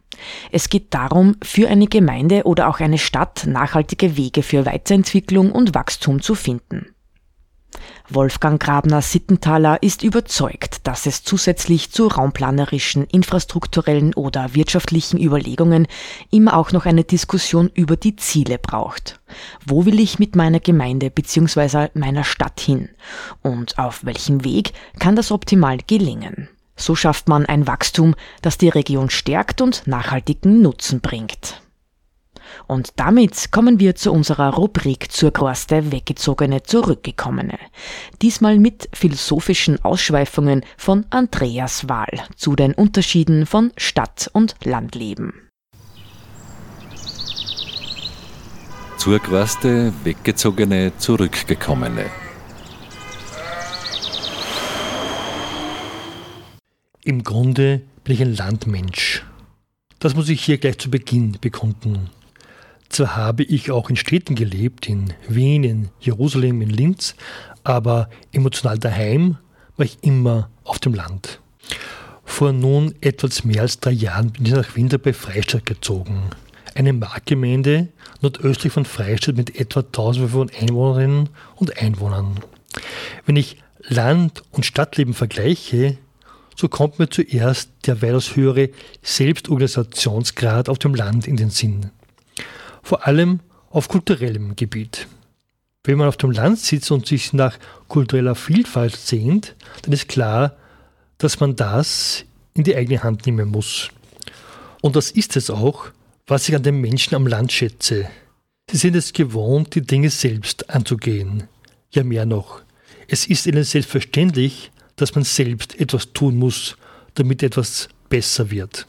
Es 0.50 0.68
geht 0.68 0.94
darum, 0.94 1.36
für 1.42 1.68
eine 1.68 1.86
Gemeinde 1.86 2.44
oder 2.44 2.68
auch 2.68 2.80
eine 2.80 2.98
Stadt 2.98 3.46
nachhaltige 3.46 4.16
Wege 4.16 4.42
für 4.42 4.66
Weiterentwicklung 4.66 5.52
und 5.52 5.74
Wachstum 5.74 6.20
zu 6.20 6.34
finden. 6.34 6.94
Wolfgang 8.08 8.60
Grabner 8.60 9.02
Sittenthaler 9.02 9.82
ist 9.82 10.02
überzeugt, 10.02 10.86
dass 10.86 11.04
es 11.04 11.22
zusätzlich 11.24 11.90
zu 11.90 12.06
raumplanerischen, 12.06 13.04
infrastrukturellen 13.04 14.14
oder 14.14 14.54
wirtschaftlichen 14.54 15.20
Überlegungen 15.22 15.86
immer 16.30 16.56
auch 16.56 16.72
noch 16.72 16.86
eine 16.86 17.04
Diskussion 17.04 17.70
über 17.74 17.96
die 17.96 18.16
Ziele 18.16 18.58
braucht. 18.58 19.20
Wo 19.66 19.84
will 19.84 20.00
ich 20.00 20.18
mit 20.18 20.36
meiner 20.36 20.60
Gemeinde 20.60 21.10
bzw. 21.10 21.88
meiner 21.92 22.24
Stadt 22.24 22.60
hin? 22.60 22.88
Und 23.42 23.78
auf 23.78 24.04
welchem 24.06 24.42
Weg 24.42 24.72
kann 24.98 25.14
das 25.14 25.30
optimal 25.30 25.78
gelingen? 25.86 26.48
So 26.78 26.94
schafft 26.94 27.28
man 27.28 27.44
ein 27.44 27.66
Wachstum, 27.66 28.14
das 28.40 28.56
die 28.56 28.70
Region 28.70 29.10
stärkt 29.10 29.60
und 29.60 29.86
nachhaltigen 29.86 30.62
Nutzen 30.62 31.00
bringt. 31.00 31.60
Und 32.66 32.92
damit 32.96 33.50
kommen 33.50 33.80
wir 33.80 33.94
zu 33.94 34.12
unserer 34.12 34.54
Rubrik 34.54 35.12
zur 35.12 35.32
Kruste 35.32 35.92
Weggezogene 35.92 36.62
Zurückgekommene. 36.62 37.58
Diesmal 38.22 38.58
mit 38.58 38.88
philosophischen 38.92 39.84
Ausschweifungen 39.84 40.64
von 40.76 41.04
Andreas 41.10 41.88
Wahl 41.88 42.12
zu 42.36 42.56
den 42.56 42.74
Unterschieden 42.74 43.44
von 43.44 43.72
Stadt- 43.76 44.30
und 44.32 44.54
Landleben. 44.64 45.32
Zur 48.96 49.18
Quaste 49.18 49.92
Weggezogene 50.04 50.92
Zurückgekommene. 50.98 52.06
Im 57.08 57.24
Grunde 57.24 57.80
bin 58.04 58.16
ich 58.16 58.20
ein 58.20 58.36
Landmensch. 58.36 59.24
Das 59.98 60.14
muss 60.14 60.28
ich 60.28 60.44
hier 60.44 60.58
gleich 60.58 60.76
zu 60.76 60.90
Beginn 60.90 61.38
bekunden. 61.40 62.10
Zwar 62.90 63.16
habe 63.16 63.44
ich 63.44 63.70
auch 63.70 63.88
in 63.88 63.96
Städten 63.96 64.34
gelebt, 64.34 64.90
in 64.90 65.14
Wien, 65.26 65.64
in 65.64 65.88
Jerusalem, 66.00 66.60
in 66.60 66.68
Linz, 66.68 67.14
aber 67.64 68.10
emotional 68.32 68.78
daheim 68.78 69.38
war 69.78 69.86
ich 69.86 69.96
immer 70.02 70.50
auf 70.64 70.80
dem 70.80 70.92
Land. 70.92 71.40
Vor 72.26 72.52
nun 72.52 72.94
etwas 73.00 73.42
mehr 73.42 73.62
als 73.62 73.80
drei 73.80 73.92
Jahren 73.92 74.32
bin 74.32 74.44
ich 74.44 74.52
nach 74.52 74.76
Winter 74.76 74.98
bei 74.98 75.14
Freistadt 75.14 75.64
gezogen. 75.64 76.24
Eine 76.74 76.92
Marktgemeinde 76.92 77.88
nordöstlich 78.20 78.74
von 78.74 78.84
Freistadt 78.84 79.38
mit 79.38 79.58
etwa 79.58 79.80
1500 79.80 80.60
Einwohnerinnen 80.60 81.30
und 81.56 81.80
Einwohnern. 81.80 82.38
Wenn 83.24 83.36
ich 83.36 83.56
Land- 83.78 84.42
und 84.50 84.66
Stadtleben 84.66 85.14
vergleiche, 85.14 85.96
so 86.58 86.68
kommt 86.68 86.98
mir 86.98 87.08
zuerst 87.08 87.70
der 87.86 88.02
weitaus 88.02 88.34
höhere 88.34 88.70
Selbstorganisationsgrad 89.02 90.68
auf 90.68 90.78
dem 90.80 90.94
Land 90.94 91.28
in 91.28 91.36
den 91.36 91.50
Sinn. 91.50 91.90
Vor 92.82 93.06
allem 93.06 93.40
auf 93.70 93.88
kulturellem 93.88 94.56
Gebiet. 94.56 95.06
Wenn 95.84 95.98
man 95.98 96.08
auf 96.08 96.16
dem 96.16 96.32
Land 96.32 96.58
sitzt 96.58 96.90
und 96.90 97.06
sich 97.06 97.32
nach 97.32 97.56
kultureller 97.86 98.34
Vielfalt 98.34 98.96
sehnt, 98.96 99.54
dann 99.82 99.92
ist 99.92 100.08
klar, 100.08 100.56
dass 101.18 101.38
man 101.38 101.54
das 101.54 102.24
in 102.54 102.64
die 102.64 102.74
eigene 102.74 103.04
Hand 103.04 103.26
nehmen 103.26 103.48
muss. 103.48 103.90
Und 104.80 104.96
das 104.96 105.12
ist 105.12 105.36
es 105.36 105.50
auch, 105.50 105.86
was 106.26 106.48
ich 106.48 106.56
an 106.56 106.64
den 106.64 106.80
Menschen 106.80 107.14
am 107.14 107.28
Land 107.28 107.52
schätze. 107.52 108.10
Sie 108.70 108.76
sind 108.76 108.96
es 108.96 109.12
gewohnt, 109.12 109.76
die 109.76 109.82
Dinge 109.82 110.10
selbst 110.10 110.70
anzugehen. 110.70 111.44
Ja, 111.92 112.02
mehr 112.02 112.26
noch. 112.26 112.62
Es 113.06 113.26
ist 113.26 113.46
ihnen 113.46 113.64
selbstverständlich, 113.64 114.72
dass 115.00 115.14
man 115.14 115.24
selbst 115.24 115.78
etwas 115.80 116.12
tun 116.12 116.36
muss, 116.36 116.76
damit 117.14 117.42
etwas 117.42 117.88
besser 118.08 118.50
wird. 118.50 118.86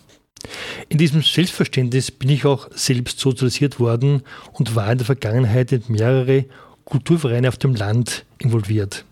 In 0.87 0.97
diesem 0.97 1.21
Selbstverständnis 1.21 2.11
bin 2.11 2.29
ich 2.29 2.45
auch 2.45 2.69
selbst 2.73 3.19
sozialisiert 3.19 3.79
worden 3.79 4.23
und 4.53 4.75
war 4.75 4.91
in 4.91 4.97
der 4.97 5.05
Vergangenheit 5.05 5.71
in 5.71 5.83
mehrere 5.87 6.45
Kulturvereine 6.85 7.47
auf 7.47 7.57
dem 7.57 7.75
Land 7.75 8.25
involviert. 8.39 9.05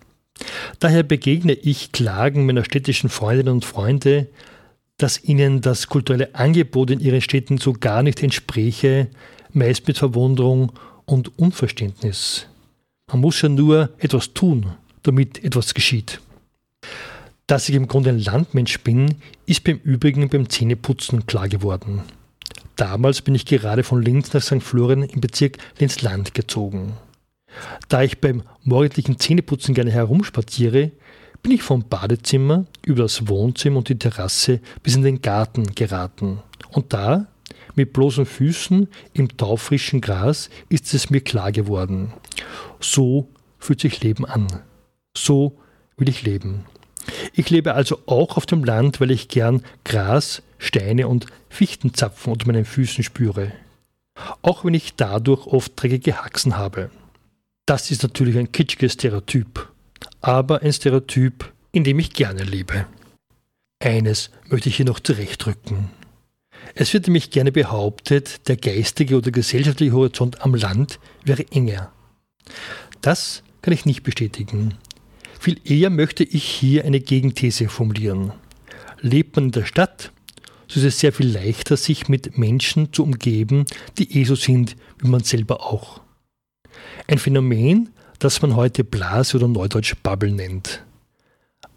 Daher 0.79 1.03
begegne 1.03 1.53
ich 1.53 1.91
Klagen 1.91 2.45
meiner 2.45 2.63
städtischen 2.63 3.09
Freundinnen 3.09 3.55
und 3.55 3.65
Freunde, 3.65 4.27
dass 4.97 5.23
ihnen 5.23 5.61
das 5.61 5.87
kulturelle 5.87 6.33
Angebot 6.33 6.91
in 6.91 6.99
ihren 6.99 7.21
Städten 7.21 7.57
so 7.57 7.73
gar 7.73 8.03
nicht 8.03 8.23
entspräche, 8.23 9.07
meist 9.51 9.87
mit 9.87 9.97
Verwunderung 9.97 10.71
und 11.05 11.37
Unverständnis. 11.37 12.47
Man 13.11 13.21
muss 13.21 13.41
ja 13.41 13.49
nur 13.49 13.89
etwas 13.99 14.33
tun, 14.33 14.73
damit 15.03 15.43
etwas 15.43 15.73
geschieht. 15.73 16.19
Dass 17.47 17.69
ich 17.69 17.75
im 17.75 17.87
Grunde 17.87 18.09
ein 18.09 18.19
Landmensch 18.19 18.81
bin, 18.81 19.15
ist 19.45 19.63
beim 19.63 19.77
Übrigen 19.77 20.27
beim 20.27 20.49
Zähneputzen 20.49 21.25
klar 21.27 21.47
geworden. 21.47 22.01
Damals 22.75 23.21
bin 23.21 23.35
ich 23.35 23.45
gerade 23.45 23.83
von 23.83 24.01
Linz 24.01 24.33
nach 24.33 24.41
St. 24.41 24.61
Florian 24.61 25.03
im 25.03 25.21
Bezirk 25.21 25.57
Linz-Land 25.79 26.33
gezogen. 26.33 26.97
Da 27.87 28.03
ich 28.03 28.19
beim 28.19 28.43
morgendlichen 28.63 29.17
Zähneputzen 29.17 29.73
gerne 29.73 29.91
herumspaziere, 29.91 30.91
bin 31.41 31.53
ich 31.53 31.63
vom 31.63 31.87
Badezimmer 31.87 32.65
über 32.85 33.03
das 33.03 33.29
Wohnzimmer 33.29 33.77
und 33.77 33.87
die 33.87 33.97
Terrasse 33.97 34.59
bis 34.83 34.97
in 34.97 35.03
den 35.03 35.21
Garten 35.21 35.73
geraten. 35.73 36.39
Und 36.71 36.91
da, 36.91 37.27
mit 37.75 37.93
bloßen 37.93 38.25
Füßen 38.25 38.89
im 39.13 39.37
taufrischen 39.37 40.01
Gras, 40.01 40.49
ist 40.67 40.93
es 40.93 41.09
mir 41.09 41.21
klar 41.21 41.53
geworden. 41.53 42.11
So 42.81 43.29
fühlt 43.57 43.79
sich 43.79 44.03
Leben 44.03 44.25
an. 44.25 44.47
So 45.15 45.57
will 45.95 46.09
ich 46.09 46.23
leben. 46.23 46.65
Ich 47.33 47.49
lebe 47.49 47.73
also 47.73 47.99
auch 48.05 48.37
auf 48.37 48.45
dem 48.45 48.63
Land, 48.63 48.99
weil 48.99 49.11
ich 49.11 49.27
gern 49.27 49.63
Gras, 49.83 50.41
Steine 50.57 51.07
und 51.07 51.27
Fichtenzapfen 51.49 52.33
unter 52.33 52.47
meinen 52.47 52.65
Füßen 52.65 53.03
spüre. 53.03 53.51
Auch 54.41 54.65
wenn 54.65 54.73
ich 54.73 54.95
dadurch 54.95 55.45
oft 55.47 55.73
dreckige 55.75 56.23
Haxen 56.23 56.57
habe. 56.57 56.89
Das 57.65 57.91
ist 57.91 58.03
natürlich 58.03 58.37
ein 58.37 58.51
kitschiges 58.51 58.93
Stereotyp, 58.93 59.69
aber 60.21 60.61
ein 60.61 60.73
Stereotyp, 60.73 61.51
in 61.71 61.83
dem 61.83 61.99
ich 61.99 62.13
gerne 62.13 62.43
lebe. 62.43 62.85
Eines 63.79 64.31
möchte 64.47 64.69
ich 64.69 64.77
hier 64.77 64.85
noch 64.85 64.99
zurechtrücken. 64.99 65.89
Es 66.75 66.93
wird 66.93 67.07
nämlich 67.07 67.29
gerne 67.29 67.51
behauptet, 67.51 68.47
der 68.47 68.57
geistige 68.57 69.17
oder 69.17 69.31
gesellschaftliche 69.31 69.93
Horizont 69.93 70.41
am 70.41 70.55
Land 70.55 70.99
wäre 71.23 71.45
enger. 71.51 71.91
Das 73.01 73.43
kann 73.61 73.73
ich 73.73 73.85
nicht 73.85 74.03
bestätigen. 74.03 74.75
Viel 75.47 75.61
eher 75.63 75.89
möchte 75.89 76.25
ich 76.25 76.43
hier 76.43 76.83
eine 76.83 76.99
Gegenthese 76.99 77.69
formulieren. 77.69 78.33
Lebt 78.99 79.37
man 79.37 79.45
in 79.45 79.51
der 79.51 79.63
Stadt, 79.63 80.11
so 80.67 80.81
ist 80.81 80.85
es 80.85 80.99
sehr 80.99 81.13
viel 81.13 81.29
leichter, 81.29 81.77
sich 81.77 82.09
mit 82.09 82.37
Menschen 82.37 82.91
zu 82.91 83.01
umgeben, 83.03 83.63
die 83.97 84.19
eh 84.19 84.25
so 84.25 84.35
sind 84.35 84.75
wie 84.99 85.07
man 85.07 85.23
selber 85.23 85.65
auch. 85.65 86.01
Ein 87.07 87.17
Phänomen, 87.17 87.91
das 88.19 88.41
man 88.41 88.57
heute 88.57 88.83
Blase 88.83 89.37
oder 89.37 89.47
Neudeutsch 89.47 89.95
Bubble 90.03 90.33
nennt. 90.33 90.83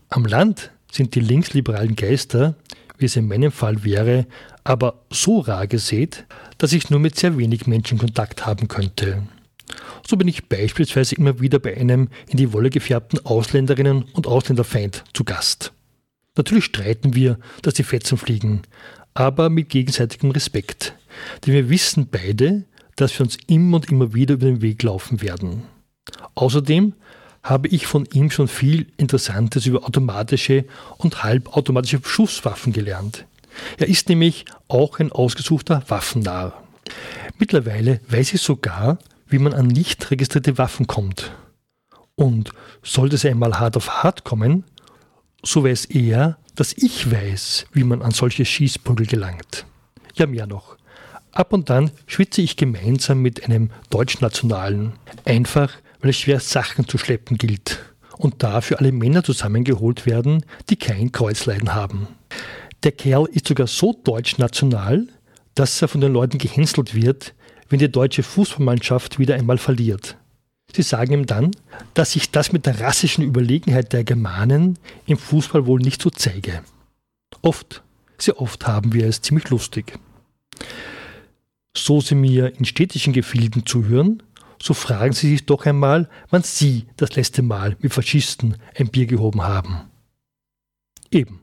Am 0.08 0.24
Land 0.24 0.72
sind 0.90 1.14
die 1.14 1.20
linksliberalen 1.20 1.94
Geister, 1.94 2.56
wie 2.98 3.04
es 3.04 3.14
in 3.14 3.28
meinem 3.28 3.52
Fall 3.52 3.84
wäre, 3.84 4.26
aber 4.64 5.04
so 5.10 5.38
rar 5.38 5.68
gesät, 5.68 6.26
dass 6.58 6.72
ich 6.72 6.90
nur 6.90 6.98
mit 6.98 7.16
sehr 7.16 7.38
wenig 7.38 7.68
Menschen 7.68 7.98
Kontakt 7.98 8.46
haben 8.46 8.66
könnte. 8.66 9.22
So 10.06 10.16
bin 10.16 10.28
ich 10.28 10.48
beispielsweise 10.48 11.14
immer 11.14 11.40
wieder 11.40 11.58
bei 11.58 11.76
einem 11.76 12.08
in 12.28 12.36
die 12.36 12.52
Wolle 12.52 12.70
gefärbten 12.70 13.24
Ausländerinnen 13.24 14.04
und 14.12 14.26
Ausländerfeind 14.26 15.04
zu 15.14 15.24
Gast. 15.24 15.72
Natürlich 16.36 16.64
streiten 16.64 17.14
wir, 17.14 17.38
dass 17.62 17.74
die 17.74 17.82
Fetzen 17.82 18.18
fliegen, 18.18 18.62
aber 19.14 19.50
mit 19.50 19.68
gegenseitigem 19.68 20.30
Respekt. 20.30 20.94
Denn 21.44 21.54
wir 21.54 21.68
wissen 21.68 22.08
beide, 22.10 22.64
dass 22.96 23.18
wir 23.18 23.24
uns 23.24 23.38
immer 23.46 23.76
und 23.76 23.90
immer 23.90 24.14
wieder 24.14 24.34
über 24.34 24.46
den 24.46 24.62
Weg 24.62 24.82
laufen 24.82 25.22
werden. 25.22 25.62
Außerdem 26.34 26.94
habe 27.42 27.68
ich 27.68 27.86
von 27.86 28.06
ihm 28.12 28.30
schon 28.30 28.48
viel 28.48 28.86
Interessantes 28.96 29.66
über 29.66 29.84
automatische 29.84 30.66
und 30.98 31.22
halbautomatische 31.22 32.00
Schusswaffen 32.04 32.72
gelernt. 32.72 33.26
Er 33.78 33.88
ist 33.88 34.08
nämlich 34.08 34.44
auch 34.68 34.98
ein 34.98 35.10
ausgesuchter 35.12 35.82
Waffennarr. 35.88 36.62
Mittlerweile 37.38 38.00
weiß 38.08 38.34
ich 38.34 38.42
sogar, 38.42 38.98
wie 39.30 39.38
man 39.38 39.54
an 39.54 39.66
nicht 39.66 40.10
registrierte 40.10 40.58
Waffen 40.58 40.86
kommt. 40.86 41.32
Und 42.14 42.50
sollte 42.82 43.16
es 43.16 43.24
einmal 43.24 43.58
hart 43.58 43.76
auf 43.76 44.02
hart 44.02 44.24
kommen, 44.24 44.64
so 45.42 45.64
weiß 45.64 45.86
er, 45.86 46.38
dass 46.54 46.74
ich 46.76 47.10
weiß, 47.10 47.66
wie 47.72 47.84
man 47.84 48.02
an 48.02 48.10
solche 48.10 48.44
Schießprügel 48.44 49.06
gelangt. 49.06 49.64
Ja, 50.14 50.26
mehr 50.26 50.46
noch. 50.46 50.76
Ab 51.32 51.52
und 51.52 51.70
dann 51.70 51.92
schwitze 52.06 52.42
ich 52.42 52.56
gemeinsam 52.56 53.22
mit 53.22 53.44
einem 53.44 53.70
Deutschnationalen, 53.88 54.94
einfach 55.24 55.72
weil 56.00 56.10
es 56.10 56.18
schwer 56.18 56.40
Sachen 56.40 56.88
zu 56.88 56.98
schleppen 56.98 57.38
gilt 57.38 57.78
und 58.18 58.42
dafür 58.42 58.80
alle 58.80 58.92
Männer 58.92 59.22
zusammengeholt 59.22 60.06
werden, 60.06 60.44
die 60.68 60.76
kein 60.76 61.12
Kreuzleiden 61.12 61.74
haben. 61.74 62.08
Der 62.82 62.92
Kerl 62.92 63.26
ist 63.32 63.48
sogar 63.48 63.66
so 63.66 63.92
deutschnational, 63.92 65.06
dass 65.54 65.80
er 65.82 65.88
von 65.88 66.00
den 66.00 66.12
Leuten 66.12 66.38
gehänselt 66.38 66.94
wird, 66.94 67.34
wenn 67.70 67.78
die 67.78 67.90
deutsche 67.90 68.22
Fußballmannschaft 68.22 69.18
wieder 69.18 69.36
einmal 69.36 69.58
verliert. 69.58 70.16
Sie 70.74 70.82
sagen 70.82 71.12
ihm 71.12 71.26
dann, 71.26 71.52
dass 71.94 72.12
sich 72.12 72.30
das 72.30 72.52
mit 72.52 72.66
der 72.66 72.80
rassischen 72.80 73.24
Überlegenheit 73.24 73.92
der 73.92 74.04
Germanen 74.04 74.78
im 75.06 75.16
Fußball 75.16 75.66
wohl 75.66 75.80
nicht 75.80 76.02
so 76.02 76.10
zeige. 76.10 76.62
Oft, 77.42 77.82
sehr 78.18 78.40
oft 78.40 78.66
haben 78.66 78.92
wir 78.92 79.06
es 79.06 79.22
ziemlich 79.22 79.48
lustig. 79.50 79.98
So 81.76 82.00
Sie 82.00 82.14
mir 82.14 82.56
in 82.56 82.64
städtischen 82.64 83.12
Gefilden 83.12 83.64
zuhören, 83.64 84.22
so 84.62 84.74
fragen 84.74 85.12
Sie 85.12 85.30
sich 85.30 85.46
doch 85.46 85.64
einmal, 85.64 86.08
wann 86.28 86.42
Sie 86.42 86.86
das 86.96 87.16
letzte 87.16 87.42
Mal 87.42 87.76
mit 87.80 87.94
Faschisten 87.94 88.56
ein 88.76 88.88
Bier 88.88 89.06
gehoben 89.06 89.42
haben. 89.42 89.82
Eben. 91.10 91.40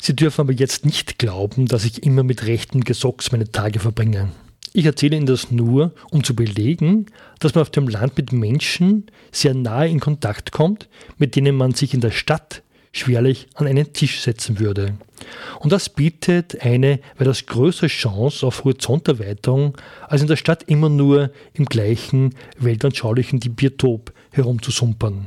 Sie 0.00 0.16
dürfen 0.16 0.40
aber 0.40 0.52
jetzt 0.52 0.86
nicht 0.86 1.18
glauben, 1.18 1.66
dass 1.66 1.84
ich 1.84 2.02
immer 2.02 2.22
mit 2.22 2.46
rechten 2.46 2.82
Gesocks 2.82 3.32
meine 3.32 3.50
Tage 3.50 3.80
verbringe. 3.80 4.30
Ich 4.72 4.84
erzähle 4.84 5.16
Ihnen 5.16 5.26
das 5.26 5.50
nur, 5.50 5.92
um 6.10 6.22
zu 6.22 6.36
belegen, 6.36 7.06
dass 7.40 7.54
man 7.54 7.62
auf 7.62 7.70
dem 7.70 7.88
Land 7.88 8.16
mit 8.16 8.32
Menschen 8.32 9.06
sehr 9.32 9.54
nahe 9.54 9.88
in 9.88 9.98
Kontakt 9.98 10.52
kommt, 10.52 10.88
mit 11.18 11.34
denen 11.34 11.56
man 11.56 11.74
sich 11.74 11.92
in 11.92 12.00
der 12.00 12.12
Stadt 12.12 12.62
schwerlich 12.92 13.48
an 13.54 13.66
einen 13.66 13.92
Tisch 13.92 14.20
setzen 14.20 14.60
würde. 14.60 14.94
Und 15.58 15.72
das 15.72 15.88
bietet 15.88 16.62
eine 16.62 17.00
weitaus 17.18 17.46
größere 17.46 17.88
Chance 17.88 18.46
auf 18.46 18.64
Horizonterweiterung, 18.64 19.76
als 20.08 20.22
in 20.22 20.28
der 20.28 20.36
Stadt 20.36 20.64
immer 20.64 20.88
nur 20.88 21.30
im 21.52 21.66
gleichen 21.66 22.34
weltanschaulichen 22.58 23.40
Biotop 23.40 24.12
herumzusumpern. 24.30 25.26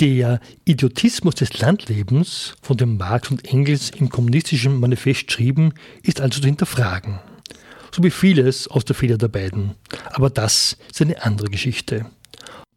Der 0.00 0.40
Idiotismus 0.64 1.34
des 1.34 1.58
Landlebens, 1.58 2.54
von 2.62 2.76
dem 2.76 2.96
Marx 2.96 3.30
und 3.30 3.44
Engels 3.44 3.90
im 3.90 4.08
kommunistischen 4.08 4.80
Manifest 4.80 5.30
schrieben, 5.30 5.74
ist 6.02 6.20
also 6.20 6.40
zu 6.40 6.46
hinterfragen. 6.46 7.20
So 7.92 8.02
wie 8.02 8.10
vieles 8.10 8.68
aus 8.68 8.84
der 8.84 8.94
Feder 8.94 9.18
der 9.18 9.28
beiden. 9.28 9.74
Aber 10.12 10.30
das 10.30 10.76
ist 10.90 11.00
eine 11.00 11.22
andere 11.22 11.48
Geschichte. 11.48 12.06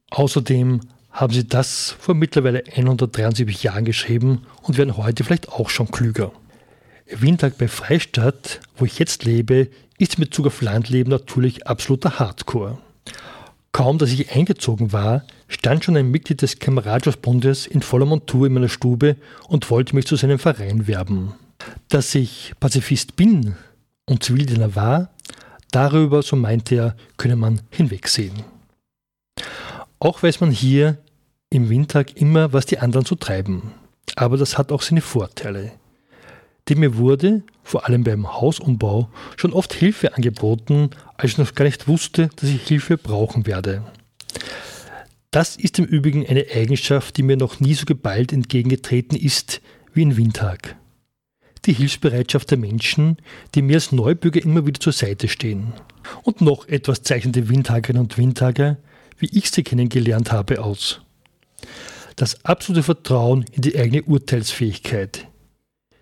Außerdem 0.10 0.82
haben 1.12 1.34
sie 1.34 1.48
das 1.48 1.96
vor 2.00 2.16
mittlerweile 2.16 2.64
173 2.66 3.64
Jahren 3.64 3.86
geschrieben 3.86 4.42
und 4.64 4.78
werden 4.78 4.98
heute 4.98 5.24
vielleicht 5.24 5.50
auch 5.50 5.70
schon 5.70 5.92
klüger. 5.92 6.32
Windtag 7.08 7.58
bei 7.58 7.68
Freistadt, 7.68 8.60
wo 8.78 8.86
ich 8.86 8.98
jetzt 8.98 9.24
lebe, 9.24 9.70
ist 10.00 10.16
in 10.16 10.24
Bezug 10.24 10.48
auf 10.48 10.62
Landleben 10.62 11.12
natürlich 11.12 11.68
absoluter 11.68 12.18
Hardcore. 12.18 12.80
Kaum, 13.72 13.98
dass 13.98 14.12
ich 14.12 14.32
eingezogen 14.32 14.92
war, 14.92 15.24
stand 15.48 15.84
schon 15.84 15.98
ein 15.98 16.12
Mitglied 16.12 16.42
des 16.42 16.60
Kameradschaftsbundes 16.60 17.68
in 17.68 17.82
voller 17.82 18.06
Montur 18.06 18.48
in 18.48 18.54
meiner 18.54 18.70
Stube 18.70 19.16
und 19.48 19.70
wollte 19.70 19.96
mich 19.96 20.08
zu 20.08 20.16
seinem 20.16 20.40
Verein 20.40 20.88
werben. 20.88 21.34
Dass 21.90 22.14
ich 22.16 22.54
Pazifist 22.60 23.16
bin 23.16 23.56
und 24.10 24.24
Zivildiener 24.24 24.76
war, 24.76 25.10
darüber, 25.72 26.22
so 26.22 26.36
meinte 26.36 26.76
er, 26.76 26.96
könne 27.18 27.36
man 27.36 27.62
hinwegsehen. 27.70 28.44
Auch 30.00 30.22
weiß 30.22 30.42
man 30.42 30.52
hier 30.52 30.98
im 31.50 31.70
Windtag 31.70 32.18
immer, 32.18 32.52
was 32.52 32.66
die 32.66 32.80
anderen 32.80 33.06
so 33.06 33.16
treiben. 33.16 33.72
Aber 34.16 34.38
das 34.38 34.58
hat 34.58 34.72
auch 34.72 34.82
seine 34.82 35.02
Vorteile. 35.02 35.72
Denn 36.70 36.80
mir 36.80 36.98
wurde, 36.98 37.44
vor 37.64 37.86
allem 37.86 38.04
beim 38.04 38.34
Hausumbau, 38.34 39.10
schon 39.38 39.54
oft 39.54 39.74
Hilfe 39.74 40.16
angeboten, 40.16 40.92
als 41.18 41.32
ich 41.32 41.38
noch 41.38 41.56
gar 41.56 41.66
nicht 41.66 41.88
wusste, 41.88 42.30
dass 42.36 42.50
ich 42.50 42.68
Hilfe 42.68 42.98
brauchen 42.98 43.46
werde. 43.46 43.84
Das 45.32 45.56
ist 45.56 45.80
im 45.80 45.86
Übrigen 45.86 46.28
eine 46.28 46.46
Eigenschaft, 46.54 47.18
die 47.18 47.24
mir 47.24 47.38
noch 47.38 47.60
nie 47.60 47.74
so 47.74 47.86
geballt 47.86 48.32
entgegengetreten 48.32 49.18
ist 49.18 49.62
wie 49.94 50.04
in 50.04 50.16
Windtag. 50.16 50.76
Die 51.66 51.74
Hilfsbereitschaft 51.74 52.52
der 52.52 52.58
Menschen, 52.58 53.18
die 53.56 53.62
mir 53.62 53.76
als 53.76 53.92
Neubürger 53.92 54.42
immer 54.42 54.66
wieder 54.66 54.80
zur 54.80 54.94
Seite 54.94 55.28
stehen. 55.28 55.74
Und 56.24 56.42
noch 56.42 56.68
etwas 56.68 57.04
zeichnende 57.04 57.48
Windtagerinnen 57.48 58.04
und 58.04 58.18
Windtager, 58.18 58.78
wie 59.18 59.30
ich 59.32 59.50
sie 59.50 59.64
kennengelernt 59.64 60.32
habe, 60.32 60.62
aus 60.62 61.02
das 62.16 62.44
absolute 62.46 62.84
Vertrauen 62.84 63.46
in 63.52 63.62
die 63.62 63.78
eigene 63.78 64.04
Urteilsfähigkeit. 64.04 65.28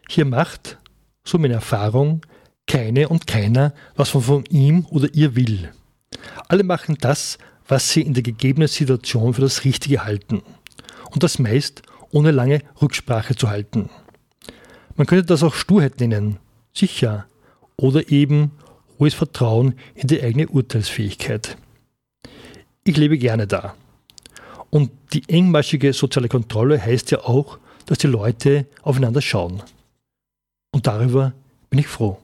Hier 0.10 0.26
macht, 0.26 0.78
so 1.24 1.38
meine 1.38 1.54
Erfahrung, 1.54 2.22
keine 2.68 3.10
und 3.10 3.28
keiner, 3.28 3.74
was 3.96 4.14
man 4.14 4.24
von 4.24 4.46
ihm 4.46 4.86
oder 4.90 5.14
ihr 5.14 5.36
will. 5.36 5.70
Alle 6.48 6.64
machen 6.64 6.98
das, 7.00 7.38
was 7.68 7.90
sie 7.92 8.02
in 8.02 8.14
der 8.14 8.24
gegebenen 8.24 8.68
Situation 8.68 9.34
für 9.34 9.42
das 9.42 9.64
Richtige 9.64 10.04
halten. 10.04 10.42
Und 11.12 11.24
das 11.24 11.40
meist 11.40 11.84
ohne 12.12 12.32
lange 12.32 12.62
Rücksprache 12.82 13.36
zu 13.36 13.50
halten. 13.50 13.90
Man 14.96 15.08
könnte 15.08 15.26
das 15.26 15.44
auch 15.44 15.54
Sturheit 15.54 16.00
nennen, 16.00 16.38
sicher, 16.74 17.26
oder 17.78 18.10
eben 18.10 18.52
hohes 19.00 19.14
Vertrauen 19.14 19.76
in 19.96 20.08
die 20.08 20.22
eigene 20.22 20.48
Urteilsfähigkeit. 20.48 21.58
Ich 22.84 22.98
lebe 22.98 23.18
gerne 23.18 23.48
da. 23.48 23.76
Und 24.70 24.92
die 25.14 25.28
engmaschige 25.28 25.94
soziale 25.94 26.30
Kontrolle 26.30 26.82
heißt 26.82 27.12
ja 27.12 27.20
auch, 27.20 27.60
dass 27.88 27.98
die 27.98 28.08
Leute 28.08 28.68
aufeinander 28.84 29.22
schauen. 29.22 29.62
Und 30.72 30.88
darüber 30.88 31.34
bin 31.70 31.80
ich 31.80 31.88
froh. 31.88 32.18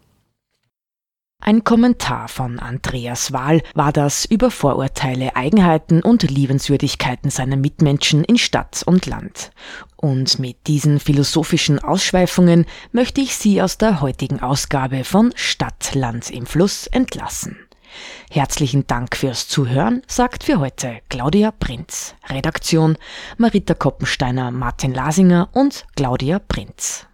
Ein 1.39 1.63
Kommentar 1.63 2.27
von 2.27 2.59
Andreas 2.59 3.31
Wahl 3.31 3.61
war 3.73 3.93
das 3.93 4.25
über 4.25 4.51
Vorurteile, 4.51 5.35
Eigenheiten 5.35 6.01
und 6.01 6.23
Liebenswürdigkeiten 6.23 7.29
seiner 7.29 7.55
Mitmenschen 7.55 8.23
in 8.23 8.37
Stadt 8.37 8.83
und 8.85 9.05
Land. 9.05 9.51
Und 9.95 10.39
mit 10.39 10.67
diesen 10.67 10.99
philosophischen 10.99 11.79
Ausschweifungen 11.79 12.65
möchte 12.91 13.21
ich 13.21 13.35
Sie 13.35 13.61
aus 13.61 13.77
der 13.77 14.01
heutigen 14.01 14.41
Ausgabe 14.41 15.03
von 15.03 15.31
Stadt, 15.35 15.93
Land 15.93 16.31
im 16.31 16.47
Fluss 16.47 16.87
entlassen. 16.87 17.55
Herzlichen 18.29 18.85
Dank 18.87 19.15
fürs 19.15 19.47
Zuhören, 19.47 20.01
sagt 20.07 20.43
für 20.43 20.59
heute 20.59 20.99
Claudia 21.07 21.51
Prinz. 21.51 22.15
Redaktion 22.27 22.97
Marita 23.37 23.73
Koppensteiner, 23.73 24.51
Martin 24.51 24.93
Lasinger 24.93 25.49
und 25.53 25.85
Claudia 25.95 26.39
Prinz. 26.39 27.05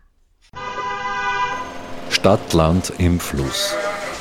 Stadt, 2.10 2.54
Land 2.54 2.94
im 2.98 3.20
Fluss. 3.20 3.76